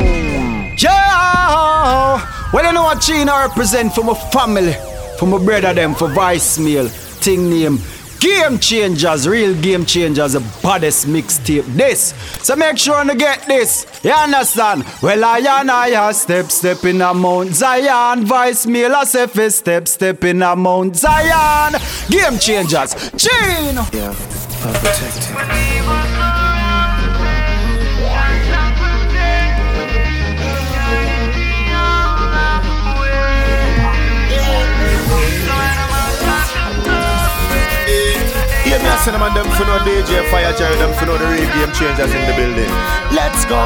Yeah! 0.78 2.33
Well, 2.54 2.66
you 2.68 2.72
know 2.72 2.84
what 2.84 3.02
Chino 3.02 3.36
represent 3.36 3.96
for 3.96 4.04
my 4.04 4.14
family, 4.14 4.74
for 5.18 5.26
my 5.26 5.44
brother 5.44 5.74
them, 5.74 5.96
for 5.96 6.08
voicemail, 6.08 6.88
thing 6.88 7.50
name. 7.50 7.80
Game 8.20 8.60
changers, 8.60 9.28
real 9.28 9.60
game 9.60 9.86
changers, 9.86 10.34
the 10.34 10.40
baddest 10.62 11.08
mixtape. 11.08 11.66
This, 11.76 12.14
so 12.46 12.56
make 12.56 12.78
sure 12.78 13.04
to 13.04 13.16
get 13.16 13.46
this. 13.48 13.88
You 14.04 14.12
understand? 14.12 14.86
Well, 15.02 15.26
I 15.26 15.40
and 15.40 15.72
I 15.72 16.12
step, 16.12 16.52
step 16.52 16.86
in 16.86 17.02
a 17.02 17.12
Mount 17.14 17.56
Zion. 17.56 18.24
Voicemail, 18.24 18.94
I 18.94 19.04
say 19.06 19.26
fi 19.26 19.50
step, 19.50 19.88
step 19.88 20.24
in 20.24 20.44
a 20.44 20.56
Mount 20.56 20.96
Zion. 20.96 21.74
Game 22.08 22.38
changers, 22.38 22.94
Chino. 23.18 23.84
Yeah, 23.92 24.14
protect 24.62 26.33
him. 39.06 39.14
Yeah, 39.14 39.20
me 39.20 39.28
a 39.28 39.36
send 39.36 39.36
them 39.36 39.52
for 39.58 39.66
no 39.66 39.78
DJ 39.84 40.24
Fire 40.32 40.54
Jerry, 40.54 40.76
them 40.78 40.94
for 40.96 41.06
no 41.06 41.18
the 41.18 41.26
real 41.28 41.50
game 41.52 41.72
changers 41.74 42.14
in 42.14 42.24
the 42.24 42.34
building. 42.40 42.72
Let's 43.12 43.44
go. 43.46 43.60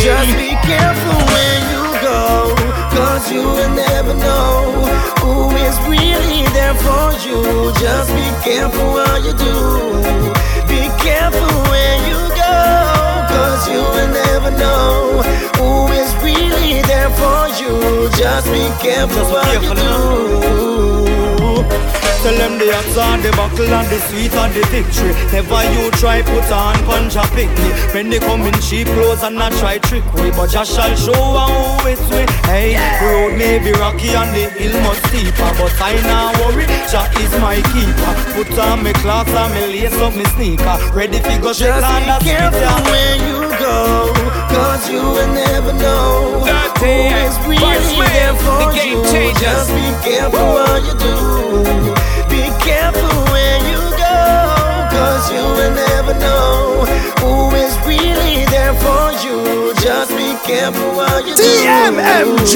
Just 0.00 0.32
be 0.36 0.56
careful 0.64 1.18
when 1.28 1.58
you 1.72 1.84
go. 2.00 2.54
Cause 2.92 3.30
you 3.30 3.42
will 3.42 3.74
never 3.74 4.14
know 4.14 4.72
who 5.20 5.50
is 5.56 5.76
really 5.84 6.48
there 6.52 6.74
for 6.74 7.12
you. 7.20 7.72
Just 7.80 8.12
be 8.14 8.24
careful 8.44 8.92
what 8.96 9.20
you 9.24 9.32
do. 9.36 9.56
Be 10.68 10.88
careful 11.00 11.52
when 11.68 11.96
you 12.08 12.20
go. 12.32 12.56
Cause 13.28 13.68
you 13.68 13.80
will 13.80 14.12
never 14.12 14.50
know 14.56 15.22
who 15.56 15.92
is 15.92 16.14
really 16.24 16.80
there 16.82 17.10
for 17.20 17.48
you. 17.60 18.08
Just 18.16 18.46
be 18.48 18.64
careful 18.80 19.24
what 19.32 19.62
you 19.62 19.74
do. 19.74 20.42
Tell 22.22 22.38
them 22.38 22.54
the 22.54 22.70
hats 22.70 22.96
and 22.96 23.18
the 23.18 23.34
buckle 23.34 23.66
and 23.66 23.88
the 23.90 23.98
sweet 24.06 24.30
and 24.30 24.54
the 24.54 24.62
victory. 24.70 25.10
Never 25.34 25.58
you 25.74 25.90
try 25.98 26.22
put 26.22 26.46
on 26.54 26.78
punch 26.86 27.18
a 27.18 27.26
picnic. 27.34 27.74
When 27.90 28.10
they 28.10 28.20
come 28.20 28.42
in 28.46 28.54
cheap 28.62 28.86
clothes 28.94 29.24
and 29.26 29.34
not 29.34 29.50
try 29.58 29.78
trick 29.78 30.06
way, 30.14 30.30
but 30.30 30.46
just 30.46 30.70
shall 30.70 30.94
show 30.94 31.18
how 31.18 31.82
it's 31.82 31.98
way. 32.14 32.22
Hey, 32.46 32.78
the 32.78 33.10
road 33.10 33.34
may 33.34 33.58
be 33.58 33.72
rocky 33.74 34.14
and 34.14 34.30
the 34.30 34.46
hill 34.54 34.70
much 34.86 35.02
steeper, 35.10 35.50
but 35.58 35.74
I 35.82 35.98
not 36.06 36.38
worry. 36.46 36.62
Jah 36.86 37.10
is 37.18 37.34
my 37.42 37.58
keeper. 37.74 38.12
Put 38.38 38.54
on 38.54 38.84
my 38.86 38.92
clocks 39.02 39.34
and 39.34 39.50
me 39.54 39.82
lace 39.82 39.98
up 39.98 40.14
me 40.14 40.24
sneaker. 40.38 40.78
Ready 40.94 41.18
fi 41.18 41.42
go 41.42 41.50
check 41.52 41.74
Just 41.74 41.82
on 41.82 42.02
be 42.02 42.06
that 42.06 42.22
careful 42.22 42.62
street, 42.62 42.86
when 42.86 43.18
you 43.26 43.42
go, 43.58 44.14
cause 44.46 44.86
you 44.86 45.02
will 45.02 45.32
never 45.34 45.74
know 45.74 46.42
who 46.78 46.86
is 46.86 47.34
really 47.46 48.06
there 48.14 48.34
for 48.38 48.70
the 48.70 48.78
game 48.78 49.02
you. 49.02 49.34
Just 49.42 49.70
be 49.74 49.90
careful 50.06 50.38
what 50.38 50.82
you 50.86 50.94
do. 51.02 52.01
Be 52.42 52.50
careful 52.58 53.14
when 53.32 53.58
you 53.70 53.82
go, 54.06 54.18
cause 54.90 55.24
you 55.30 55.44
will 55.58 55.74
never 55.86 56.14
know 56.18 56.84
who 57.22 57.54
is 57.54 57.74
really 57.86 58.44
there 58.54 58.74
for 58.84 59.04
you. 59.24 59.72
Just 59.80 60.10
be 60.10 60.34
careful 60.44 60.90
what 60.98 61.24
you 61.24 61.36
do. 61.36 61.42
TMMG. 61.42 62.54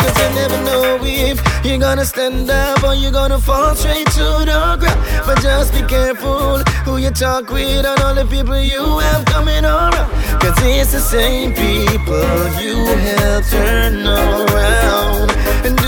Cause 0.00 0.16
you 0.22 0.28
never 0.40 0.58
know 0.64 0.98
if 1.02 1.38
you're 1.64 1.78
gonna 1.78 2.04
stand 2.04 2.50
up 2.50 2.82
or 2.82 2.94
you're 2.94 3.12
gonna 3.12 3.38
fall 3.38 3.76
straight 3.76 4.08
to 4.18 4.26
the 4.50 4.76
ground. 4.80 5.00
But 5.24 5.40
just 5.40 5.72
be 5.72 5.82
careful 5.82 6.58
who 6.84 6.96
you 6.96 7.10
talk 7.10 7.48
with 7.48 7.86
and 7.86 8.00
all 8.02 8.14
the 8.16 8.26
people 8.26 8.58
you 8.58 8.98
have 8.98 9.24
coming 9.26 9.64
around. 9.64 10.10
Cause 10.42 10.58
it's 10.62 10.90
the 10.90 11.00
same 11.00 11.54
people 11.54 12.26
you 12.60 12.74
help 13.06 13.44
turn 13.44 14.04
around 14.04 15.30
and 15.64 15.79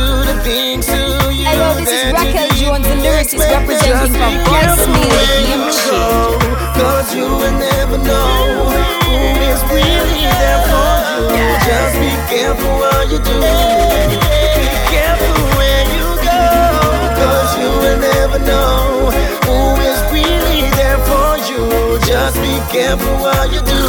do 0.45 0.51
the 0.51 0.83
to 0.83 1.33
you. 1.35 1.45
Hey, 1.45 1.59
this 1.79 1.91
is 1.91 2.13
Raquel 2.13 2.49
Jones, 2.59 2.87
the 2.89 2.95
lyricist 2.99 3.47
representing 3.47 4.13
from 4.13 4.35
be 4.35 4.43
careful 4.51 4.87
Voicemail, 4.87 5.11
when 5.11 5.29
Game 5.47 5.63
you 5.63 5.71
Change. 5.71 5.91
go, 5.91 6.39
Cause 6.79 7.15
you 7.15 7.27
will 7.27 7.57
never 7.59 7.99
know 7.99 8.67
who 9.07 9.19
is 9.51 9.61
really 9.71 10.23
there 10.41 10.63
for 10.67 10.95
you. 11.31 11.47
Just 11.67 11.95
be 12.03 12.13
careful 12.33 12.73
what 12.83 13.11
you 13.11 13.19
do. 13.19 13.39
Be 14.59 14.69
careful 14.91 15.43
when 15.59 15.85
you 15.95 16.09
go. 16.27 16.43
Cause 17.19 17.51
you 17.59 17.71
will 17.83 17.99
never 18.03 18.39
know 18.41 19.11
who 19.47 19.59
is 19.91 20.01
really 20.11 20.67
there 20.75 20.99
for 21.07 21.39
you. 21.51 21.63
Just 22.07 22.37
be 22.43 22.55
careful 22.73 23.15
what 23.23 23.53
you 23.53 23.61
do. 23.63 23.83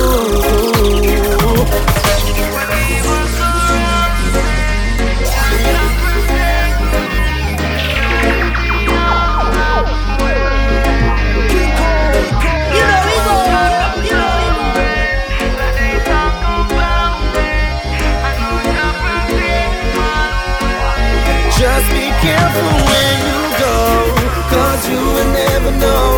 Careful 22.23 22.71
when 22.89 23.15
you 23.27 23.41
go, 23.59 23.77
cause 24.47 24.81
you 24.87 25.01
will 25.15 25.31
never 25.43 25.71
know 25.83 26.09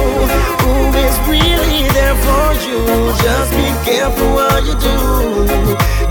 who 0.62 0.74
is 1.06 1.16
really 1.26 1.90
there 1.98 2.18
for 2.26 2.48
you. 2.66 2.80
Just 3.26 3.50
be 3.58 3.68
careful 3.90 4.30
what 4.38 4.62
you 4.70 4.76
do. 4.90 4.98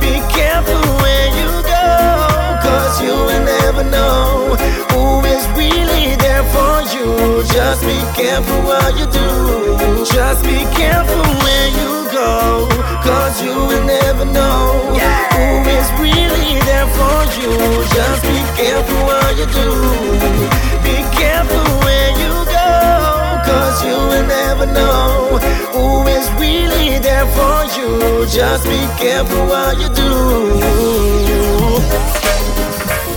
Be 0.02 0.14
careful 0.34 0.82
when 1.02 1.26
you 1.40 1.50
go, 1.62 1.86
cause 2.66 2.94
you 3.04 3.14
will 3.28 3.44
never 3.58 3.84
know 3.84 4.56
who 4.90 5.04
is 5.34 5.44
really 5.54 6.16
there 6.16 6.44
for 6.54 6.74
you. 6.94 7.44
Just 7.54 7.82
be 7.86 7.98
careful 8.18 8.60
what 8.70 8.98
you 8.98 9.06
do. 9.22 9.30
Just 10.16 10.42
be 10.42 10.66
careful 10.74 11.24
when 11.44 11.66
you 11.80 11.92
go, 12.10 12.66
cause 13.06 13.40
you 13.40 13.54
will 13.54 13.84
never 13.84 14.24
know 14.24 14.90
who 15.34 15.46
is 15.78 15.86
really 16.02 16.23
for 16.98 17.18
you. 17.38 17.52
Just 17.94 18.22
be 18.22 18.38
careful 18.56 19.00
what 19.08 19.30
you 19.38 19.46
do. 19.46 19.70
Be 20.86 20.96
careful 21.14 21.66
when 21.84 22.10
you 22.22 22.32
go, 22.48 22.70
cause 23.44 23.84
you 23.84 23.96
will 24.10 24.26
never 24.26 24.66
know 24.66 25.38
who 25.74 26.06
is 26.08 26.26
really 26.40 26.98
there 26.98 27.26
for 27.36 27.64
you. 27.76 28.26
Just 28.26 28.64
be 28.64 28.80
careful 28.98 29.46
what 29.46 29.78
you 29.78 29.88
do. 29.94 30.10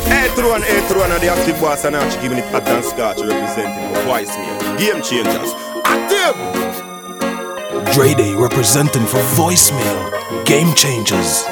Hey, 0.10 0.28
A 0.28 0.30
through 0.36 0.54
and 0.54 0.64
A 0.64 0.82
through 0.88 1.04
and 1.04 1.14
the 1.22 1.30
active 1.30 1.60
boss 1.60 1.84
and 1.86 1.96
Archie 1.96 2.22
giving 2.22 2.38
it 2.38 2.46
hot 2.52 2.68
and 2.68 2.84
scotch 2.84 3.20
representing 3.20 3.94
the 3.94 4.00
voice 4.02 4.36
me. 4.38 4.48
Game 4.78 5.02
changers. 5.02 5.54
Active! 5.86 6.36
Dre 7.94 8.14
Day 8.14 8.34
representing 8.36 9.06
for 9.06 9.20
voicemail. 9.36 10.46
Game 10.46 10.74
changers. 10.76 11.44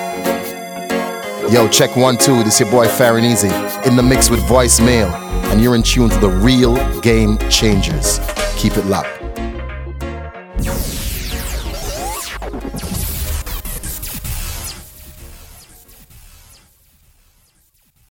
Yo, 1.49 1.67
check 1.67 1.95
one, 1.95 2.17
two. 2.17 2.43
This 2.43 2.59
your 2.59 2.71
boy 2.71 2.87
Farron 2.87 3.23
Easy 3.23 3.49
in 3.85 3.95
the 3.95 4.03
mix 4.03 4.31
with 4.31 4.39
voicemail, 4.41 5.13
and 5.51 5.61
you're 5.61 5.75
in 5.75 5.83
tune 5.83 6.09
to 6.09 6.17
the 6.17 6.29
real 6.29 6.75
game 7.01 7.37
changers. 7.49 8.19
Keep 8.57 8.77
it 8.77 8.85
locked. 8.87 9.24